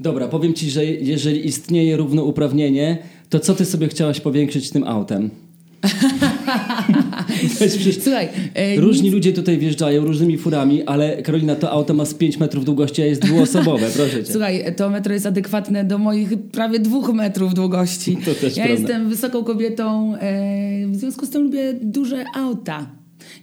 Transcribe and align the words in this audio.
Dobra, 0.00 0.28
powiem 0.28 0.54
ci, 0.54 0.70
że 0.70 0.84
jeżeli 0.84 1.46
istnieje 1.46 1.96
równouprawnienie, 1.96 2.98
to 3.28 3.40
co 3.40 3.54
ty 3.54 3.64
sobie 3.64 3.88
chciałaś 3.88 4.20
powiększyć 4.20 4.70
tym 4.70 4.84
autem? 4.84 5.30
Słuchaj, 8.02 8.28
e, 8.54 8.76
Różni 8.80 9.02
nic- 9.04 9.14
ludzie 9.14 9.32
tutaj 9.32 9.58
wjeżdżają 9.58 10.04
różnymi 10.04 10.38
furami, 10.38 10.82
ale 10.82 11.22
Karolina, 11.22 11.56
to 11.56 11.70
auto 11.70 11.94
ma 11.94 12.04
z 12.04 12.14
5 12.14 12.38
metrów 12.38 12.64
długości, 12.64 13.02
a 13.02 13.06
jest 13.06 13.22
dwuosobowe, 13.22 13.86
proszę 13.96 14.24
cię. 14.24 14.32
Słuchaj, 14.32 14.74
to 14.76 14.90
metro 14.90 15.14
jest 15.14 15.26
adekwatne 15.26 15.84
do 15.84 15.98
moich 15.98 16.28
prawie 16.52 16.78
dwóch 16.78 17.12
metrów 17.12 17.54
długości. 17.54 18.16
To 18.16 18.34
też 18.34 18.56
ja 18.56 18.64
prawda. 18.64 18.82
jestem 18.82 19.08
wysoką 19.08 19.44
kobietą, 19.44 20.14
e, 20.14 20.86
w 20.86 20.96
związku 20.96 21.26
z 21.26 21.30
tym 21.30 21.42
lubię 21.42 21.74
duże 21.82 22.24
auta. 22.34 22.86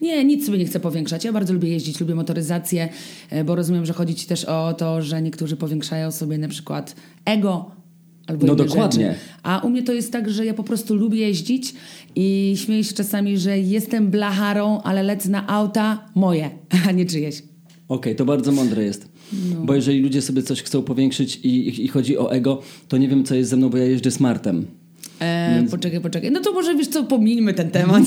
Nie, 0.01 0.25
nic 0.25 0.45
sobie 0.45 0.57
nie 0.57 0.65
chcę 0.65 0.79
powiększać. 0.79 1.25
Ja 1.25 1.33
bardzo 1.33 1.53
lubię 1.53 1.69
jeździć, 1.69 1.99
lubię 1.99 2.15
motoryzację, 2.15 2.89
e, 3.29 3.43
bo 3.43 3.55
rozumiem, 3.55 3.85
że 3.85 3.93
chodzi 3.93 4.15
ci 4.15 4.27
też 4.27 4.45
o 4.45 4.73
to, 4.73 5.01
że 5.01 5.21
niektórzy 5.21 5.57
powiększają 5.57 6.11
sobie 6.11 6.37
na 6.37 6.47
przykład 6.47 6.95
ego 7.25 7.71
albo 8.27 8.47
No 8.47 8.55
dokładnie. 8.55 9.07
Rzeczy. 9.07 9.19
A 9.43 9.59
u 9.59 9.69
mnie 9.69 9.83
to 9.83 9.93
jest 9.93 10.11
tak, 10.11 10.29
że 10.29 10.45
ja 10.45 10.53
po 10.53 10.63
prostu 10.63 10.95
lubię 10.95 11.19
jeździć 11.19 11.73
i 12.15 12.53
śmieję 12.57 12.83
się 12.83 12.93
czasami, 12.93 13.37
że 13.37 13.59
jestem 13.59 14.11
blacharą, 14.11 14.81
ale 14.81 15.03
lecę 15.03 15.29
na 15.29 15.47
auta 15.47 16.09
moje, 16.15 16.49
a 16.89 16.91
nie 16.91 17.05
czyjeś. 17.05 17.43
Okej, 17.87 18.15
to 18.15 18.25
bardzo 18.25 18.51
mądre 18.51 18.83
jest. 18.83 19.09
No. 19.33 19.65
Bo 19.65 19.75
jeżeli 19.75 20.01
ludzie 20.01 20.21
sobie 20.21 20.43
coś 20.43 20.61
chcą 20.63 20.81
powiększyć 20.81 21.39
i, 21.43 21.49
i, 21.49 21.85
i 21.85 21.87
chodzi 21.87 22.17
o 22.17 22.31
ego, 22.31 22.61
to 22.87 22.97
nie 22.97 23.07
wiem, 23.07 23.23
co 23.23 23.35
jest 23.35 23.49
ze 23.49 23.57
mną, 23.57 23.69
bo 23.69 23.77
ja 23.77 23.85
jeżdżę 23.85 24.11
smartem. 24.11 24.65
E, 25.21 25.63
Poczekaj, 25.71 26.01
poczekaj. 26.01 26.31
No 26.31 26.39
to 26.39 26.51
może 26.51 26.75
wiesz 26.75 26.87
co, 26.87 27.03
pomińmy 27.03 27.53
ten 27.53 27.71
temat. 27.71 28.03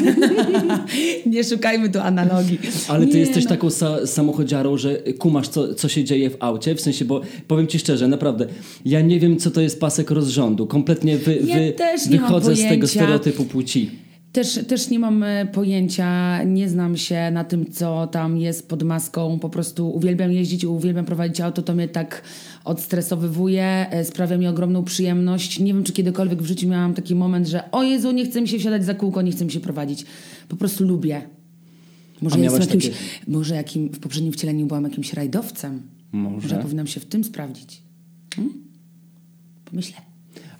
nie 1.26 1.44
szukajmy 1.44 1.88
tu 1.88 2.00
analogii. 2.00 2.58
Ale 2.88 3.06
ty 3.06 3.14
nie, 3.14 3.20
jesteś 3.20 3.44
no. 3.44 3.50
taką 3.50 3.68
sa- 3.68 4.06
samochodziarą, 4.06 4.76
że 4.76 4.96
kumasz, 4.96 5.48
co, 5.48 5.74
co 5.74 5.88
się 5.88 6.04
dzieje 6.04 6.30
w 6.30 6.36
aucie. 6.40 6.74
W 6.74 6.80
sensie, 6.80 7.04
bo 7.04 7.20
powiem 7.48 7.66
ci 7.66 7.78
szczerze, 7.78 8.08
naprawdę, 8.08 8.46
ja 8.84 9.00
nie 9.00 9.20
wiem, 9.20 9.36
co 9.36 9.50
to 9.50 9.60
jest 9.60 9.80
pasek 9.80 10.10
rozrządu. 10.10 10.66
Kompletnie 10.66 11.18
wy, 11.18 11.38
Ja 11.44 11.56
wy, 11.56 11.74
wychodzę 12.10 12.56
z 12.56 12.68
tego 12.68 12.88
stereotypu 12.88 13.44
płci. 13.44 13.90
Też, 14.32 14.60
też 14.68 14.90
nie 14.90 14.98
mam 14.98 15.22
e, 15.22 15.46
pojęcia, 15.46 16.42
nie 16.44 16.68
znam 16.68 16.96
się 16.96 17.30
na 17.30 17.44
tym, 17.44 17.72
co 17.72 18.06
tam 18.06 18.36
jest 18.36 18.68
pod 18.68 18.82
maską. 18.82 19.38
Po 19.38 19.48
prostu 19.48 19.90
uwielbiam 19.90 20.32
jeździć, 20.32 20.64
uwielbiam 20.64 21.04
prowadzić 21.04 21.40
auto, 21.40 21.62
to 21.62 21.74
mnie 21.74 21.88
tak 21.88 22.22
odstresowywuje, 22.64 23.86
e, 23.90 24.04
sprawia 24.04 24.38
mi 24.38 24.46
ogromną 24.46 24.84
przyjemność. 24.84 25.58
Nie 25.58 25.74
wiem, 25.74 25.84
czy 25.84 25.92
kiedykolwiek 25.92 26.42
w 26.42 26.46
życiu 26.46 26.68
miałam 26.68 26.94
taki 26.94 27.14
moment, 27.14 27.48
że 27.48 27.70
o 27.70 27.82
Jezu, 27.82 28.10
nie 28.10 28.24
chce 28.24 28.40
mi 28.40 28.48
się 28.48 28.58
wsiadać 28.58 28.84
za 28.84 28.94
kółko, 28.94 29.22
nie 29.22 29.32
chce 29.32 29.44
mi 29.44 29.50
się 29.50 29.60
prowadzić. 29.60 30.04
Po 30.48 30.56
prostu 30.56 30.84
lubię. 30.84 31.22
Może, 32.22 32.40
jestem 32.40 32.60
jakimś, 32.60 32.84
takie- 32.84 32.96
może 33.28 33.54
jakim, 33.54 33.88
w 33.88 33.98
poprzednim 33.98 34.32
wcieleniu 34.32 34.66
byłam 34.66 34.84
jakimś 34.84 35.12
rajdowcem. 35.12 35.82
Może. 36.12 36.48
Że 36.48 36.56
powinnam 36.56 36.86
się 36.86 37.00
w 37.00 37.04
tym 37.04 37.24
sprawdzić. 37.24 37.82
Hmm? 38.34 38.54
Pomyślę. 39.64 40.07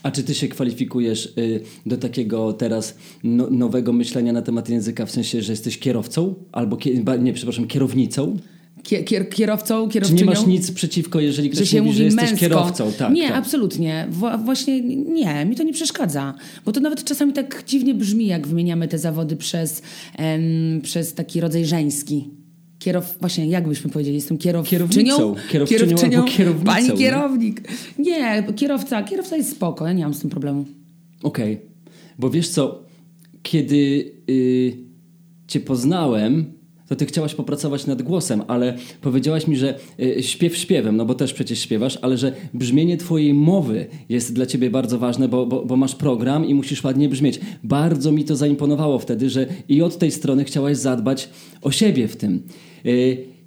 A 0.08 0.10
czy 0.10 0.22
ty 0.24 0.34
się 0.34 0.48
kwalifikujesz 0.48 1.26
y, 1.38 1.60
do 1.86 1.96
takiego 1.96 2.52
teraz 2.52 2.94
no, 3.24 3.50
nowego 3.50 3.92
myślenia 3.92 4.32
na 4.32 4.42
temat 4.42 4.68
języka, 4.68 5.06
w 5.06 5.10
sensie, 5.10 5.42
że 5.42 5.52
jesteś 5.52 5.78
kierowcą? 5.78 6.34
Albo, 6.52 6.78
nie, 7.20 7.32
przepraszam, 7.32 7.66
kierownicą? 7.66 8.36
Kier, 8.82 9.04
kier, 9.04 9.28
kierowcą, 9.30 9.86
Czy 9.88 9.92
kierowczynią. 9.92 10.20
nie 10.20 10.26
masz 10.26 10.46
nic 10.46 10.70
przeciwko, 10.70 11.20
jeżeli 11.20 11.48
że 11.48 11.54
ktoś 11.54 11.70
się 11.70 11.76
mówi, 11.78 11.86
mówi 11.88 11.98
że 11.98 12.04
jesteś 12.04 12.22
męsko. 12.22 12.40
kierowcą? 12.40 12.92
Tak, 12.92 13.12
nie, 13.12 13.28
tak. 13.28 13.36
absolutnie. 13.36 14.08
Wła- 14.20 14.44
właśnie 14.44 14.80
nie, 14.80 15.44
mi 15.44 15.56
to 15.56 15.62
nie 15.62 15.72
przeszkadza. 15.72 16.34
Bo 16.64 16.72
to 16.72 16.80
nawet 16.80 17.04
czasami 17.04 17.32
tak 17.32 17.64
dziwnie 17.66 17.94
brzmi, 17.94 18.26
jak 18.26 18.46
wymieniamy 18.46 18.88
te 18.88 18.98
zawody 18.98 19.36
przez, 19.36 19.82
em, 20.18 20.80
przez 20.82 21.14
taki 21.14 21.40
rodzaj 21.40 21.64
żeński. 21.66 22.28
Kierow, 22.78 23.16
właśnie, 23.20 23.46
jak 23.46 23.68
byśmy 23.68 23.90
powiedzieli, 23.90 24.16
jestem 24.16 24.38
kierowczynią. 24.38 24.88
Kierownicą. 24.88 25.34
Kierowczynią 25.50 25.96
albo 25.96 26.22
kierownicą, 26.30 26.64
Pani 26.64 26.92
kierownik. 26.92 27.62
Nie, 27.98 28.44
kierowca, 28.56 29.02
kierowca 29.02 29.36
jest 29.36 29.50
spoko, 29.50 29.86
ja 29.86 29.92
nie 29.92 30.04
mam 30.04 30.14
z 30.14 30.20
tym 30.20 30.30
problemu. 30.30 30.64
Okej, 31.22 31.60
bo 32.18 32.30
wiesz 32.30 32.48
co, 32.48 32.82
kiedy 33.42 34.12
y, 34.30 34.76
cię 35.46 35.60
poznałem, 35.60 36.52
to 36.88 36.96
ty 36.96 37.06
chciałaś 37.06 37.34
popracować 37.34 37.86
nad 37.86 38.02
głosem, 38.02 38.42
ale 38.48 38.76
powiedziałaś 39.00 39.46
mi, 39.46 39.56
że 39.56 39.78
y, 40.00 40.22
śpiew 40.22 40.56
śpiewem, 40.56 40.96
no 40.96 41.04
bo 41.04 41.14
też 41.14 41.34
przecież 41.34 41.58
śpiewasz, 41.58 41.98
ale 42.02 42.16
że 42.18 42.32
brzmienie 42.54 42.96
twojej 42.96 43.34
mowy 43.34 43.86
jest 44.08 44.34
dla 44.34 44.46
ciebie 44.46 44.70
bardzo 44.70 44.98
ważne, 44.98 45.28
bo, 45.28 45.46
bo, 45.46 45.64
bo 45.64 45.76
masz 45.76 45.94
program 45.94 46.46
i 46.46 46.54
musisz 46.54 46.84
ładnie 46.84 47.08
brzmieć. 47.08 47.40
Bardzo 47.64 48.12
mi 48.12 48.24
to 48.24 48.36
zaimponowało 48.36 48.98
wtedy, 48.98 49.30
że 49.30 49.46
i 49.68 49.82
od 49.82 49.98
tej 49.98 50.10
strony 50.10 50.44
chciałaś 50.44 50.76
zadbać 50.76 51.28
o 51.62 51.70
siebie 51.70 52.08
w 52.08 52.16
tym. 52.16 52.42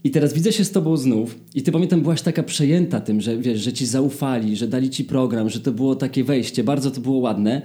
I 0.04 0.12
teraz 0.12 0.34
widzę 0.34 0.52
się 0.52 0.66
z 0.66 0.72
tobą 0.72 0.98
znów 0.98 1.40
i 1.56 1.64
ty 1.64 1.72
pamiętam 1.72 2.02
byłaś 2.02 2.22
taka 2.22 2.44
przejęta 2.44 3.02
tym, 3.02 3.22
że 3.22 3.38
wiesz, 3.38 3.60
że 3.60 3.74
ci 3.74 3.86
zaufali, 3.86 4.56
że 4.56 4.68
dali 4.68 4.90
ci 4.90 5.04
program, 5.04 5.50
że 5.50 5.60
to 5.60 5.72
było 5.72 5.96
takie 5.96 6.24
wejście, 6.24 6.64
bardzo 6.64 6.92
to 6.92 7.02
było 7.02 7.18
ładne. 7.18 7.62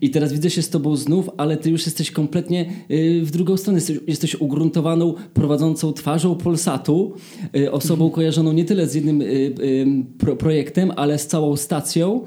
I 0.00 0.10
teraz 0.10 0.32
widzę 0.32 0.50
się 0.50 0.62
z 0.62 0.70
tobą 0.70 0.96
znów, 0.96 1.30
ale 1.36 1.56
ty 1.56 1.70
już 1.70 1.86
jesteś 1.86 2.10
kompletnie 2.10 2.72
y, 2.90 3.20
w 3.24 3.30
drugą 3.30 3.56
stronę. 3.56 3.76
Jesteś, 3.78 3.98
jesteś 4.06 4.34
ugruntowaną, 4.34 5.14
prowadzącą 5.34 5.92
twarzą 5.92 6.34
Polsatu, 6.34 7.14
y, 7.56 7.72
osobą 7.72 8.10
kojarzoną 8.10 8.52
nie 8.52 8.64
tyle 8.64 8.88
z 8.88 8.94
jednym 8.94 9.22
y, 9.22 9.24
y, 9.24 9.86
pro, 10.18 10.36
projektem, 10.36 10.92
ale 10.96 11.18
z 11.18 11.26
całą 11.26 11.56
stacją. 11.56 12.24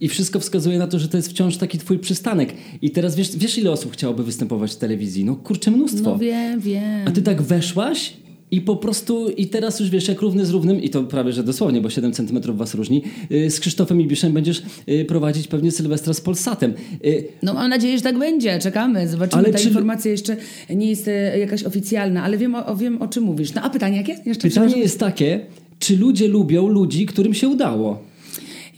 I 0.00 0.08
wszystko 0.08 0.40
wskazuje 0.40 0.78
na 0.78 0.86
to, 0.86 0.98
że 0.98 1.08
to 1.08 1.16
jest 1.16 1.30
wciąż 1.30 1.56
taki 1.56 1.78
twój 1.78 1.98
przystanek. 1.98 2.54
I 2.82 2.90
teraz 2.90 3.16
wiesz, 3.16 3.36
wiesz 3.36 3.58
ile 3.58 3.70
osób 3.70 3.92
chciałoby 3.92 4.24
występować 4.24 4.72
w 4.72 4.76
telewizji? 4.76 5.24
No 5.24 5.36
kurczę, 5.36 5.70
mnóstwo. 5.70 6.10
No 6.10 6.18
wiem, 6.18 6.60
wiem. 6.60 7.08
A 7.08 7.10
ty 7.10 7.22
tak 7.22 7.42
weszłaś 7.42 8.20
i 8.50 8.60
po 8.60 8.76
prostu, 8.76 9.28
i 9.28 9.46
teraz 9.46 9.80
już 9.80 9.90
wiesz, 9.90 10.08
jak 10.08 10.20
równy 10.20 10.46
z 10.46 10.50
równym, 10.50 10.82
i 10.82 10.90
to 10.90 11.02
prawie, 11.02 11.32
że 11.32 11.42
dosłownie, 11.44 11.80
bo 11.80 11.90
7 11.90 12.12
centymetrów 12.12 12.56
was 12.58 12.74
różni, 12.74 13.02
y, 13.32 13.50
z 13.50 13.60
Krzysztofem 13.60 14.00
Ibiszem 14.00 14.32
będziesz 14.32 14.62
y, 14.88 15.04
prowadzić 15.04 15.48
pewnie 15.48 15.70
Sylwestra 15.70 16.14
z 16.14 16.20
Polsatem. 16.20 16.74
Y, 17.04 17.24
No 17.42 17.54
mam 17.54 17.70
nadzieję, 17.70 17.96
że 17.96 18.02
tak 18.02 18.18
będzie. 18.18 18.58
Czekamy, 18.58 19.08
zobaczymy. 19.08 19.42
Ale 19.42 19.52
Ta 19.52 19.58
czy- 19.58 19.68
informacja 19.68 20.10
jeszcze 20.10 20.36
nie 20.70 20.90
jest 20.90 21.10
jakaś 21.38 21.64
oficjalna, 21.64 22.22
ale 22.22 22.38
wiem 22.38 22.54
o, 22.54 22.76
wiem, 22.76 23.02
o 23.02 23.08
czym 23.08 23.24
mówisz. 23.24 23.54
No 23.54 23.62
a 23.62 23.70
pytanie 23.70 23.96
jakie? 23.96 24.16
Jeszcze 24.26 24.48
Pytanie 24.48 24.76
jest 24.78 24.98
takie, 25.00 25.40
czy 25.78 25.96
ludzie 25.96 26.28
lubią 26.28 26.68
ludzi, 26.68 27.06
którym 27.06 27.34
się 27.34 27.48
udało? 27.48 28.02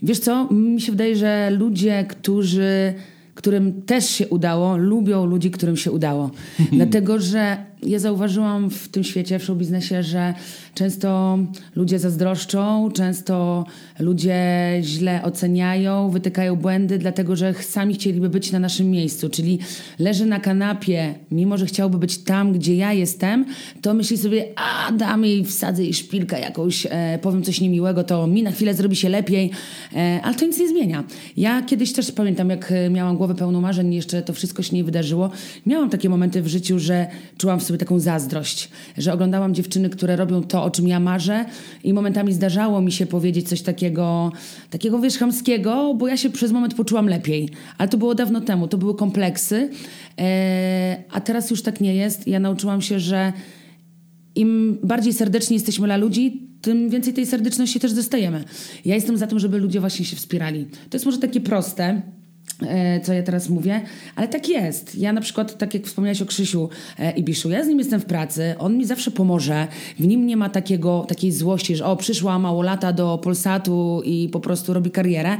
Wiesz 0.03 0.19
co, 0.19 0.47
mi 0.53 0.81
się 0.81 0.91
wydaje, 0.91 1.15
że 1.15 1.49
ludzie, 1.59 2.05
którzy, 2.09 2.93
którym 3.35 3.81
też 3.81 4.09
się 4.09 4.27
udało, 4.27 4.77
lubią 4.77 5.25
ludzi, 5.25 5.51
którym 5.51 5.77
się 5.77 5.91
udało. 5.91 6.31
Dlatego, 6.71 7.19
że 7.19 7.57
ja 7.85 7.99
zauważyłam 7.99 8.69
w 8.69 8.87
tym 8.87 9.03
świecie, 9.03 9.39
w 9.39 9.43
showbiznesie, 9.43 10.03
że 10.03 10.33
często 10.75 11.39
ludzie 11.75 11.99
zazdroszczą, 11.99 12.91
często 12.91 13.65
ludzie 13.99 14.37
źle 14.81 15.23
oceniają, 15.23 16.09
wytykają 16.09 16.55
błędy, 16.55 16.97
dlatego 16.97 17.35
że 17.35 17.53
sami 17.53 17.93
chcieliby 17.93 18.29
być 18.29 18.51
na 18.51 18.59
naszym 18.59 18.91
miejscu. 18.91 19.29
Czyli 19.29 19.59
leży 19.99 20.25
na 20.25 20.39
kanapie, 20.39 21.15
mimo 21.31 21.57
że 21.57 21.65
chciałby 21.65 21.97
być 21.97 22.17
tam, 22.17 22.53
gdzie 22.53 22.75
ja 22.75 22.93
jestem, 22.93 23.45
to 23.81 23.93
myśli 23.93 24.17
sobie, 24.17 24.45
a 24.55 24.91
dam 24.91 25.25
jej, 25.25 25.45
wsadzę 25.45 25.83
jej 25.83 25.93
szpilkę 25.93 26.39
jakąś, 26.39 26.87
e, 26.89 27.19
powiem 27.21 27.43
coś 27.43 27.61
niemiłego, 27.61 28.03
to 28.03 28.27
mi 28.27 28.43
na 28.43 28.51
chwilę 28.51 28.73
zrobi 28.73 28.95
się 28.95 29.09
lepiej, 29.09 29.51
e, 29.95 30.19
ale 30.23 30.35
to 30.35 30.45
nic 30.45 30.59
nie 30.59 30.69
zmienia. 30.69 31.03
Ja 31.37 31.61
kiedyś 31.61 31.93
też 31.93 32.11
pamiętam, 32.11 32.49
jak 32.49 32.73
miałam 32.91 33.17
głowę 33.17 33.35
pełną 33.35 33.61
marzeń, 33.61 33.93
jeszcze 33.93 34.21
to 34.21 34.33
wszystko 34.33 34.63
się 34.63 34.75
nie 34.75 34.83
wydarzyło. 34.83 35.29
Miałam 35.65 35.89
takie 35.89 36.09
momenty 36.09 36.41
w 36.41 36.47
życiu, 36.47 36.79
że 36.79 37.07
czułam 37.37 37.59
w 37.59 37.63
sobie 37.63 37.72
taką 37.77 37.99
zazdrość, 37.99 38.69
że 38.97 39.13
oglądałam 39.13 39.53
dziewczyny, 39.53 39.89
które 39.89 40.15
robią 40.15 40.43
to, 40.43 40.63
o 40.63 40.71
czym 40.71 40.87
ja 40.87 40.99
marzę 40.99 41.45
i 41.83 41.93
momentami 41.93 42.33
zdarzało 42.33 42.81
mi 42.81 42.91
się 42.91 43.05
powiedzieć 43.05 43.49
coś 43.49 43.61
takiego, 43.61 44.31
takiego 44.69 44.99
wiesz, 44.99 45.17
chamskiego, 45.17 45.93
bo 45.93 46.07
ja 46.07 46.17
się 46.17 46.29
przez 46.29 46.51
moment 46.51 46.73
poczułam 46.73 47.07
lepiej. 47.07 47.49
Ale 47.77 47.89
to 47.89 47.97
było 47.97 48.15
dawno 48.15 48.41
temu, 48.41 48.67
to 48.67 48.77
były 48.77 48.95
kompleksy, 48.95 49.69
e, 50.19 51.03
a 51.11 51.21
teraz 51.21 51.51
już 51.51 51.61
tak 51.61 51.81
nie 51.81 51.95
jest. 51.95 52.27
Ja 52.27 52.39
nauczyłam 52.39 52.81
się, 52.81 52.99
że 52.99 53.33
im 54.35 54.77
bardziej 54.83 55.13
serdeczni 55.13 55.53
jesteśmy 55.53 55.87
dla 55.87 55.97
ludzi, 55.97 56.49
tym 56.61 56.89
więcej 56.89 57.13
tej 57.13 57.25
serdeczności 57.25 57.79
też 57.79 57.93
dostajemy. 57.93 58.43
Ja 58.85 58.95
jestem 58.95 59.17
za 59.17 59.27
tym, 59.27 59.39
żeby 59.39 59.57
ludzie 59.57 59.79
właśnie 59.79 60.05
się 60.05 60.15
wspierali. 60.15 60.65
To 60.89 60.95
jest 60.95 61.05
może 61.05 61.17
takie 61.17 61.41
proste, 61.41 62.01
co 63.03 63.13
ja 63.13 63.23
teraz 63.23 63.49
mówię, 63.49 63.81
ale 64.15 64.27
tak 64.27 64.49
jest. 64.49 64.95
Ja 64.95 65.13
na 65.13 65.21
przykład, 65.21 65.57
tak 65.57 65.73
jak 65.73 65.83
wspomniałeś 65.83 66.21
o 66.21 66.25
Krzysiu 66.25 66.69
e, 66.99 67.11
Ibiszu, 67.11 67.49
ja 67.49 67.63
z 67.63 67.67
nim 67.67 67.79
jestem 67.79 68.01
w 68.01 68.05
pracy, 68.05 68.55
on 68.59 68.77
mi 68.77 68.85
zawsze 68.85 69.11
pomoże, 69.11 69.67
w 69.99 70.07
nim 70.07 70.27
nie 70.27 70.37
ma 70.37 70.49
takiego, 70.49 71.05
takiej 71.07 71.31
złości, 71.31 71.75
że 71.75 71.85
o, 71.85 71.95
przyszła 71.95 72.39
mało 72.39 72.61
lata 72.61 72.93
do 72.93 73.17
Polsatu 73.17 74.01
i 74.05 74.29
po 74.31 74.39
prostu 74.39 74.73
robi 74.73 74.91
karierę 74.91 75.37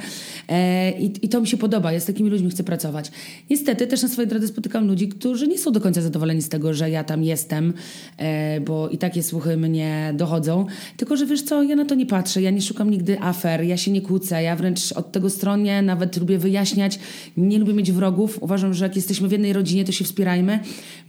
e, 0.49 0.91
i, 0.91 1.25
i 1.25 1.29
to 1.29 1.41
mi 1.41 1.47
się 1.47 1.57
podoba, 1.57 1.91
ja 1.91 1.99
z 1.99 2.05
takimi 2.05 2.29
ludźmi 2.29 2.49
chcę 2.49 2.63
pracować. 2.63 3.11
Niestety 3.49 3.87
też 3.87 4.01
na 4.01 4.09
swojej 4.09 4.29
drodze 4.29 4.47
spotykam 4.47 4.87
ludzi, 4.87 5.07
którzy 5.07 5.47
nie 5.47 5.57
są 5.57 5.71
do 5.71 5.81
końca 5.81 6.01
zadowoleni 6.01 6.41
z 6.41 6.49
tego, 6.49 6.73
że 6.73 6.89
ja 6.89 7.03
tam 7.03 7.23
jestem, 7.23 7.73
e, 8.17 8.61
bo 8.61 8.89
i 8.89 8.97
takie 8.97 9.23
słuchy 9.23 9.57
mnie 9.57 10.13
dochodzą, 10.17 10.65
tylko 10.97 11.17
że 11.17 11.25
wiesz 11.25 11.41
co, 11.41 11.63
ja 11.63 11.75
na 11.75 11.85
to 11.85 11.95
nie 11.95 12.05
patrzę, 12.05 12.41
ja 12.41 12.51
nie 12.51 12.61
szukam 12.61 12.89
nigdy 12.89 13.19
afer, 13.21 13.63
ja 13.63 13.77
się 13.77 13.91
nie 13.91 14.01
kłócę, 14.01 14.43
ja 14.43 14.55
wręcz 14.55 14.91
od 14.91 15.11
tego 15.11 15.29
stronie 15.29 15.81
nawet 15.81 16.17
lubię 16.17 16.37
wyjaśniać, 16.37 16.99
nie 17.37 17.59
lubię 17.59 17.73
mieć 17.73 17.91
wrogów, 17.91 18.37
uważam, 18.41 18.73
że 18.73 18.85
jak 18.85 18.95
jesteśmy 18.95 19.27
w 19.27 19.31
jednej 19.31 19.53
rodzinie, 19.53 19.85
to 19.85 19.91
się 19.91 20.05
wspierajmy, 20.05 20.59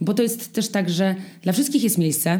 bo 0.01 0.13
to 0.13 0.23
jest 0.23 0.53
też 0.53 0.69
tak, 0.69 0.89
że 0.89 1.15
dla 1.41 1.53
wszystkich 1.53 1.83
jest 1.83 1.97
miejsce, 1.97 2.39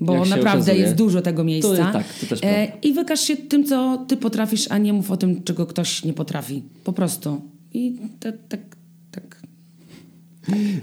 bo 0.00 0.24
naprawdę 0.24 0.50
okazuje. 0.50 0.76
jest 0.76 0.94
dużo 0.94 1.22
tego 1.22 1.44
miejsca. 1.44 1.86
To- 1.86 1.92
tak, 1.92 2.06
to 2.20 2.26
też 2.26 2.38
e, 2.38 2.42
prawda. 2.42 2.76
I 2.82 2.92
wykaż 2.92 3.20
się 3.20 3.36
tym, 3.36 3.64
co 3.64 4.04
ty 4.08 4.16
potrafisz, 4.16 4.66
a 4.70 4.78
nie 4.78 4.92
mów 4.92 5.10
o 5.10 5.16
tym, 5.16 5.42
czego 5.42 5.66
ktoś 5.66 6.04
nie 6.04 6.12
potrafi. 6.12 6.62
Po 6.84 6.92
prostu. 6.92 7.40
I 7.72 7.98
tak. 8.48 8.79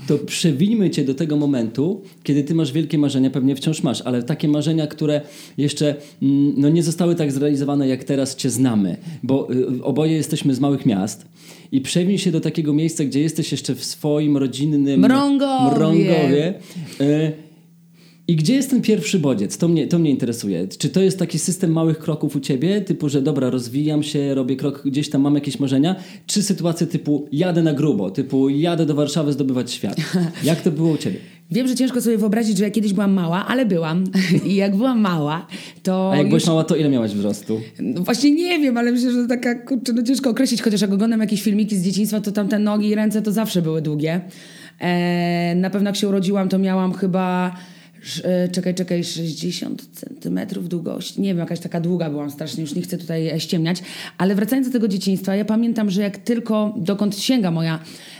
To 0.07 0.17
przewinimy 0.17 0.89
cię 0.89 1.03
do 1.03 1.13
tego 1.13 1.37
momentu, 1.37 2.01
kiedy 2.23 2.43
ty 2.43 2.55
masz 2.55 2.71
wielkie 2.71 2.97
marzenia, 2.97 3.29
pewnie 3.29 3.55
wciąż 3.55 3.83
masz, 3.83 4.01
ale 4.01 4.23
takie 4.23 4.47
marzenia, 4.47 4.87
które 4.87 5.21
jeszcze 5.57 5.95
mm, 6.21 6.53
no, 6.57 6.69
nie 6.69 6.83
zostały 6.83 7.15
tak 7.15 7.31
zrealizowane, 7.31 7.87
jak 7.87 8.03
teraz 8.03 8.35
cię 8.35 8.49
znamy, 8.49 8.97
bo 9.23 9.53
y, 9.53 9.83
oboje 9.83 10.13
jesteśmy 10.13 10.55
z 10.55 10.59
małych 10.59 10.85
miast 10.85 11.25
i 11.71 11.81
przewin 11.81 12.17
się 12.17 12.31
do 12.31 12.41
takiego 12.41 12.73
miejsca, 12.73 13.03
gdzie 13.03 13.21
jesteś 13.21 13.51
jeszcze 13.51 13.75
w 13.75 13.85
swoim 13.85 14.37
rodzinnym 14.37 14.99
Mrągowie. 14.99 15.75
Mrągowie. 15.75 16.53
Y, 17.01 17.46
i 18.27 18.35
gdzie 18.35 18.53
jest 18.53 18.69
ten 18.69 18.81
pierwszy 18.81 19.19
bodziec? 19.19 19.57
To 19.57 19.67
mnie, 19.67 19.87
to 19.87 19.99
mnie 19.99 20.09
interesuje. 20.09 20.67
Czy 20.67 20.89
to 20.89 21.01
jest 21.01 21.19
taki 21.19 21.39
system 21.39 21.71
małych 21.71 21.99
kroków 21.99 22.35
u 22.35 22.39
ciebie, 22.39 22.81
typu, 22.81 23.09
że 23.09 23.21
dobra, 23.21 23.49
rozwijam 23.49 24.03
się, 24.03 24.35
robię 24.35 24.55
krok 24.55 24.81
gdzieś 24.85 25.09
tam, 25.09 25.21
mam 25.21 25.35
jakieś 25.35 25.59
marzenia? 25.59 25.95
Czy 26.25 26.43
sytuacje 26.43 26.87
typu 26.87 27.27
jadę 27.31 27.63
na 27.63 27.73
grubo, 27.73 28.11
typu 28.11 28.49
jadę 28.49 28.85
do 28.85 28.95
Warszawy 28.95 29.33
zdobywać 29.33 29.71
świat? 29.71 29.97
Jak 30.43 30.61
to 30.61 30.71
było 30.71 30.91
u 30.91 30.97
ciebie? 30.97 31.19
Wiem, 31.51 31.67
że 31.67 31.75
ciężko 31.75 32.01
sobie 32.01 32.17
wyobrazić, 32.17 32.57
że 32.57 32.63
ja 32.63 32.71
kiedyś 32.71 32.93
byłam 32.93 33.13
mała, 33.13 33.45
ale 33.47 33.65
byłam. 33.65 34.03
I 34.45 34.55
jak 34.55 34.75
byłam 34.75 34.99
mała, 34.99 35.47
to. 35.83 36.11
A 36.11 36.15
jak 36.15 36.25
już... 36.25 36.29
byłeś 36.29 36.47
mała, 36.47 36.63
to 36.63 36.75
ile 36.75 36.89
miałaś 36.89 37.11
wzrostu? 37.11 37.61
No 37.79 38.01
właśnie 38.01 38.31
nie 38.31 38.59
wiem, 38.59 38.77
ale 38.77 38.91
myślę, 38.91 39.11
że 39.11 39.21
to 39.21 39.27
taka, 39.27 39.55
kurczę, 39.55 39.93
no 39.93 40.03
ciężko 40.03 40.29
określić, 40.29 40.61
chociaż 40.61 40.81
jak 40.81 40.91
oglądam 40.91 41.19
jakieś 41.19 41.41
filmiki 41.41 41.77
z 41.77 41.83
dzieciństwa, 41.83 42.21
to 42.21 42.31
tam 42.31 42.47
te 42.47 42.59
nogi 42.59 42.87
i 42.87 42.95
ręce 42.95 43.21
to 43.21 43.31
zawsze 43.31 43.61
były 43.61 43.81
długie. 43.81 44.21
E, 44.79 45.55
na 45.55 45.69
pewno 45.69 45.89
jak 45.89 45.95
się 45.95 46.07
urodziłam, 46.07 46.49
to 46.49 46.59
miałam 46.59 46.93
chyba, 46.93 47.55
czekaj, 48.51 48.75
czekaj, 48.75 49.03
60 49.03 49.87
centymetrów 49.91 50.69
długości. 50.69 51.21
Nie 51.21 51.29
wiem, 51.29 51.37
jakaś 51.37 51.59
taka 51.59 51.81
długa 51.81 52.09
byłam 52.09 52.31
strasznie, 52.31 52.61
już 52.61 52.75
nie 52.75 52.81
chcę 52.81 52.97
tutaj 52.97 53.27
e, 53.27 53.39
ściemniać. 53.39 53.81
Ale 54.17 54.35
wracając 54.35 54.67
do 54.67 54.73
tego 54.73 54.87
dzieciństwa, 54.87 55.35
ja 55.35 55.45
pamiętam, 55.45 55.89
że 55.89 56.01
jak 56.01 56.17
tylko, 56.17 56.73
dokąd 56.77 57.19
sięga 57.19 57.51
moja 57.51 57.79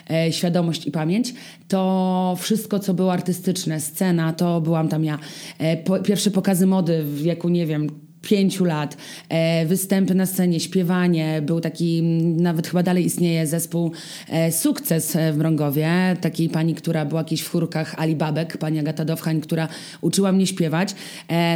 e, 0.10 0.31
świadomość 0.31 0.88
i 0.88 0.92
pamięć, 0.92 1.34
to 1.68 2.36
wszystko, 2.39 2.80
co 2.80 2.94
było 2.94 3.13
artystyczne, 3.13 3.80
scena, 3.80 4.34
to 4.34 4.62
byłam 4.62 4.88
tam 4.88 5.04
ja. 5.04 5.19
E, 5.60 5.78
po, 5.78 6.00
pierwsze 6.00 6.31
pokazy 6.31 6.68
mody 6.68 7.04
w 7.04 7.22
wieku, 7.22 7.50
nie 7.50 7.66
wiem, 7.66 8.06
pięciu 8.21 8.65
lat, 8.65 8.97
e, 9.29 9.65
występy 9.65 10.15
na 10.15 10.25
scenie, 10.25 10.59
śpiewanie. 10.59 11.41
Był 11.41 11.59
taki, 11.59 12.03
nawet 12.37 12.67
chyba 12.67 12.83
dalej 12.83 13.05
istnieje 13.05 13.47
zespół 13.47 13.91
e, 14.29 14.51
Sukces 14.51 15.15
e, 15.15 15.33
w 15.33 15.37
Mrągowie, 15.37 15.89
takiej 16.21 16.49
pani, 16.49 16.75
która 16.75 17.05
była 17.05 17.23
kiedyś 17.23 17.41
w 17.41 17.49
chórkach 17.49 17.95
Ali 17.97 18.15
Babek, 18.15 18.57
pani 18.57 18.79
Agata 18.79 19.05
Dowchań, 19.05 19.41
która 19.41 19.67
uczyła 20.01 20.31
mnie 20.31 20.47
śpiewać. 20.47 20.95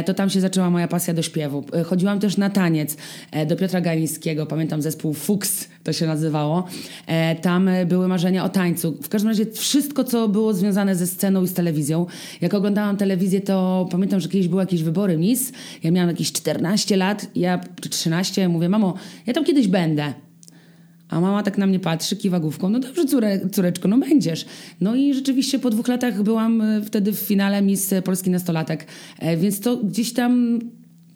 To 0.06 0.14
tam 0.14 0.30
się 0.30 0.40
zaczęła 0.40 0.70
moja 0.70 0.88
pasja 0.88 1.14
do 1.14 1.22
śpiewu. 1.22 1.64
Chodziłam 1.84 2.20
też 2.20 2.36
na 2.36 2.50
taniec 2.50 2.96
do 3.46 3.56
Piotra 3.56 3.80
Galińskiego, 3.80 4.46
pamiętam 4.46 4.82
zespół 4.82 5.14
Fuchs 5.14 5.68
to 5.84 5.92
się 5.92 6.06
nazywało. 6.06 6.66
E, 7.06 7.36
tam 7.36 7.68
e, 7.68 7.86
były 7.86 8.08
marzenia 8.08 8.44
o 8.44 8.48
tańcu. 8.48 8.98
W 9.02 9.08
każdym 9.08 9.28
razie 9.28 9.46
wszystko, 9.46 10.04
co 10.04 10.28
było 10.28 10.54
związane 10.54 10.96
ze 10.96 11.06
sceną 11.06 11.42
i 11.42 11.48
z 11.48 11.54
telewizją. 11.54 12.06
Jak 12.40 12.54
oglądałam 12.54 12.96
telewizję, 12.96 13.40
to 13.40 13.88
pamiętam, 13.90 14.20
że 14.20 14.28
kiedyś 14.28 14.48
były 14.48 14.62
jakieś 14.62 14.82
wybory 14.82 15.16
Miss. 15.16 15.52
Ja 15.82 15.90
miałam 15.90 16.10
jakieś 16.10 16.32
14 16.32 16.96
lat, 16.96 17.26
ja 17.34 17.60
czy 17.80 17.88
13, 17.88 18.48
mówię, 18.48 18.68
mamo, 18.68 18.94
ja 19.26 19.32
tam 19.32 19.44
kiedyś 19.44 19.68
będę. 19.68 20.12
A 21.08 21.20
mama 21.20 21.42
tak 21.42 21.58
na 21.58 21.66
mnie 21.66 21.80
patrzy, 21.80 22.16
kiwa 22.16 22.40
główką, 22.40 22.68
no 22.70 22.80
dobrze 22.80 23.04
córe, 23.04 23.48
córeczko, 23.48 23.88
no 23.88 23.98
będziesz. 23.98 24.46
No 24.80 24.94
i 24.94 25.14
rzeczywiście 25.14 25.58
po 25.58 25.70
dwóch 25.70 25.88
latach 25.88 26.22
byłam 26.22 26.60
e, 26.60 26.82
wtedy 26.82 27.12
w 27.12 27.18
finale 27.18 27.62
Miss 27.62 27.94
Polski 28.04 28.30
Nastolatek, 28.30 28.86
więc 29.36 29.60
to 29.60 29.76
gdzieś 29.76 30.12
tam 30.12 30.60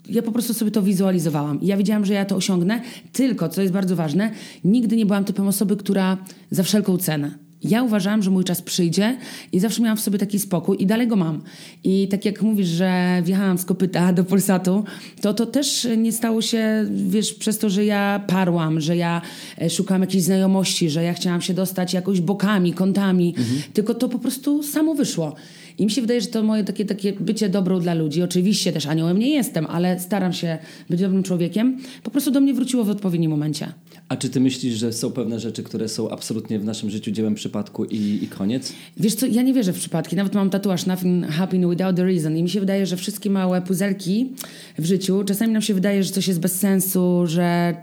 ja 0.08 0.22
po 0.22 0.32
prostu 0.32 0.54
sobie 0.54 0.70
to 0.70 0.82
wizualizowałam. 0.82 1.60
I 1.60 1.66
ja 1.66 1.76
wiedziałam, 1.76 2.04
że 2.04 2.14
ja 2.14 2.24
to 2.24 2.36
osiągnę, 2.36 2.80
tylko, 3.12 3.48
co 3.48 3.62
jest 3.62 3.72
bardzo 3.72 3.96
ważne, 3.96 4.30
nigdy 4.64 4.96
nie 4.96 5.06
byłam 5.06 5.24
typem 5.24 5.48
osoby, 5.48 5.76
która 5.76 6.16
za 6.50 6.62
wszelką 6.62 6.98
cenę. 6.98 7.46
Ja 7.62 7.82
uważałam, 7.82 8.22
że 8.22 8.30
mój 8.30 8.44
czas 8.44 8.62
przyjdzie 8.62 9.16
i 9.52 9.60
zawsze 9.60 9.82
miałam 9.82 9.96
w 9.96 10.00
sobie 10.00 10.18
taki 10.18 10.38
spokój 10.38 10.82
i 10.82 10.86
dalej 10.86 11.08
go 11.08 11.16
mam. 11.16 11.42
I 11.84 12.08
tak 12.08 12.24
jak 12.24 12.42
mówisz, 12.42 12.68
że 12.68 13.22
wjechałam 13.24 13.58
z 13.58 13.64
kopyta 13.64 14.12
do 14.12 14.24
Polsatu, 14.24 14.84
to 15.20 15.34
to 15.34 15.46
też 15.46 15.88
nie 15.96 16.12
stało 16.12 16.42
się, 16.42 16.86
wiesz, 16.90 17.34
przez 17.34 17.58
to, 17.58 17.70
że 17.70 17.84
ja 17.84 18.24
parłam, 18.26 18.80
że 18.80 18.96
ja 18.96 19.22
e, 19.58 19.70
szukałam 19.70 20.00
jakiejś 20.00 20.24
znajomości, 20.24 20.90
że 20.90 21.02
ja 21.02 21.14
chciałam 21.14 21.40
się 21.42 21.54
dostać 21.54 21.94
jakoś 21.94 22.20
bokami, 22.20 22.72
kątami, 22.72 23.34
tylko 23.72 23.94
to 23.94 24.08
po 24.08 24.18
prostu 24.18 24.62
samo 24.62 24.94
wyszło. 24.94 25.34
I 25.78 25.84
mi 25.84 25.90
się 25.90 26.00
wydaje, 26.00 26.20
że 26.20 26.26
to 26.26 26.42
moje 26.42 26.64
takie, 26.64 26.84
takie 26.84 27.12
bycie 27.12 27.48
dobrą 27.48 27.80
dla 27.80 27.94
ludzi, 27.94 28.22
oczywiście 28.22 28.72
też 28.72 28.86
aniołem 28.86 29.18
nie 29.18 29.30
jestem, 29.30 29.66
ale 29.66 30.00
staram 30.00 30.32
się 30.32 30.58
być 30.90 31.00
dobrym 31.00 31.22
człowiekiem, 31.22 31.78
po 32.02 32.10
prostu 32.10 32.30
do 32.30 32.40
mnie 32.40 32.54
wróciło 32.54 32.84
w 32.84 32.90
odpowiednim 32.90 33.30
momencie. 33.30 33.72
A 34.08 34.16
czy 34.16 34.28
ty 34.28 34.40
myślisz, 34.40 34.74
że 34.74 34.92
są 34.92 35.10
pewne 35.10 35.40
rzeczy, 35.40 35.62
które 35.62 35.88
są 35.88 36.10
absolutnie 36.10 36.58
w 36.58 36.64
naszym 36.64 36.90
życiu 36.90 37.10
dziełem 37.10 37.34
przypadku 37.34 37.84
i, 37.84 38.18
i 38.22 38.28
koniec? 38.28 38.72
Wiesz 38.96 39.14
co, 39.14 39.26
ja 39.26 39.42
nie 39.42 39.54
wierzę 39.54 39.72
w 39.72 39.78
przypadki. 39.78 40.16
Nawet 40.16 40.34
mam 40.34 40.50
tatuaż 40.50 40.86
Nothing 40.86 41.26
happened 41.26 41.70
without 41.70 41.96
the 41.96 42.04
reason. 42.04 42.36
I 42.36 42.42
mi 42.42 42.50
się 42.50 42.60
wydaje, 42.60 42.86
że 42.86 42.96
wszystkie 42.96 43.30
małe 43.30 43.62
puzelki 43.62 44.32
w 44.78 44.84
życiu, 44.84 45.24
czasami 45.24 45.52
nam 45.52 45.62
się 45.62 45.74
wydaje, 45.74 46.04
że 46.04 46.10
coś 46.10 46.28
jest 46.28 46.40
bez 46.40 46.58
sensu, 46.58 47.22
że 47.26 47.76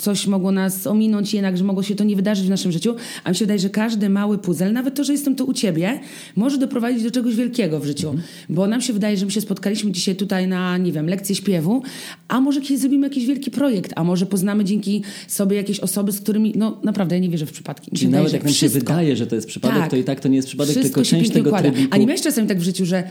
coś 0.00 0.26
mogło 0.26 0.52
nas 0.52 0.86
ominąć 0.86 1.34
jednak, 1.34 1.58
że 1.58 1.64
mogło 1.64 1.82
się 1.82 1.94
to 1.94 2.04
nie 2.04 2.16
wydarzyć 2.16 2.46
w 2.46 2.50
naszym 2.50 2.72
życiu. 2.72 2.94
A 3.24 3.30
mi 3.30 3.36
się 3.36 3.44
wydaje, 3.44 3.58
że 3.60 3.70
każdy 3.70 4.08
mały 4.08 4.38
puzzle, 4.38 4.72
nawet 4.72 4.94
to, 4.94 5.04
że 5.04 5.12
jestem 5.12 5.36
tu 5.36 5.44
u 5.44 5.52
ciebie, 5.52 6.00
może 6.36 6.58
doprowadzić 6.58 7.02
do 7.02 7.10
czegoś 7.10 7.34
wielkiego 7.36 7.80
w 7.80 7.84
życiu. 7.86 8.14
Bo 8.48 8.66
nam 8.66 8.80
się 8.80 8.92
wydaje, 8.92 9.16
że 9.16 9.26
my 9.26 9.32
się 9.32 9.40
spotkaliśmy 9.40 9.92
dzisiaj 9.92 10.16
tutaj 10.16 10.48
na, 10.48 10.78
nie 10.78 10.92
wiem, 10.92 11.06
lekcję 11.08 11.34
śpiewu, 11.34 11.82
a 12.28 12.40
może 12.40 12.60
kiedyś 12.60 12.78
zrobimy 12.78 13.06
jakiś 13.06 13.26
wielki 13.26 13.50
projekt, 13.50 13.92
a 13.96 14.04
może 14.04 14.26
poznamy 14.26 14.64
dzięki 14.64 15.02
sobie 15.28 15.56
jakieś 15.56 15.80
osoby, 15.80 16.12
z 16.12 16.20
którymi, 16.20 16.52
no 16.56 16.78
naprawdę, 16.84 17.14
ja 17.16 17.22
nie 17.22 17.28
wierzę 17.28 17.46
w 17.46 17.52
przypadki. 17.52 17.90
Mi 17.92 17.96
się 17.96 18.00
Czyli 18.00 18.06
wydaje, 18.06 18.20
nawet 18.22 18.32
jak 18.32 18.44
nam 18.44 18.52
się 18.52 18.56
wszystko- 18.68 18.92
wydaje, 18.92 19.16
że 19.16 19.26
to 19.26 19.34
jest 19.34 19.48
przypadek, 19.48 19.78
Tak. 19.78 19.90
to 19.90 19.96
i 19.96 20.04
tak 20.04 20.20
to 20.20 20.28
nie 20.28 20.36
jest 20.36 20.48
przypadek, 20.48 20.70
wszystko 20.76 20.94
tylko 20.94 21.04
się 21.04 21.16
część 21.16 21.30
tego 21.30 21.50
układa. 21.50 21.70
trybiku. 21.70 21.94
A 21.94 21.96
nie 21.96 22.06
miałeś 22.06 22.22
czasem 22.22 22.46
tak 22.46 22.58
w 22.58 22.62
życiu, 22.62 22.86
że 22.86 23.04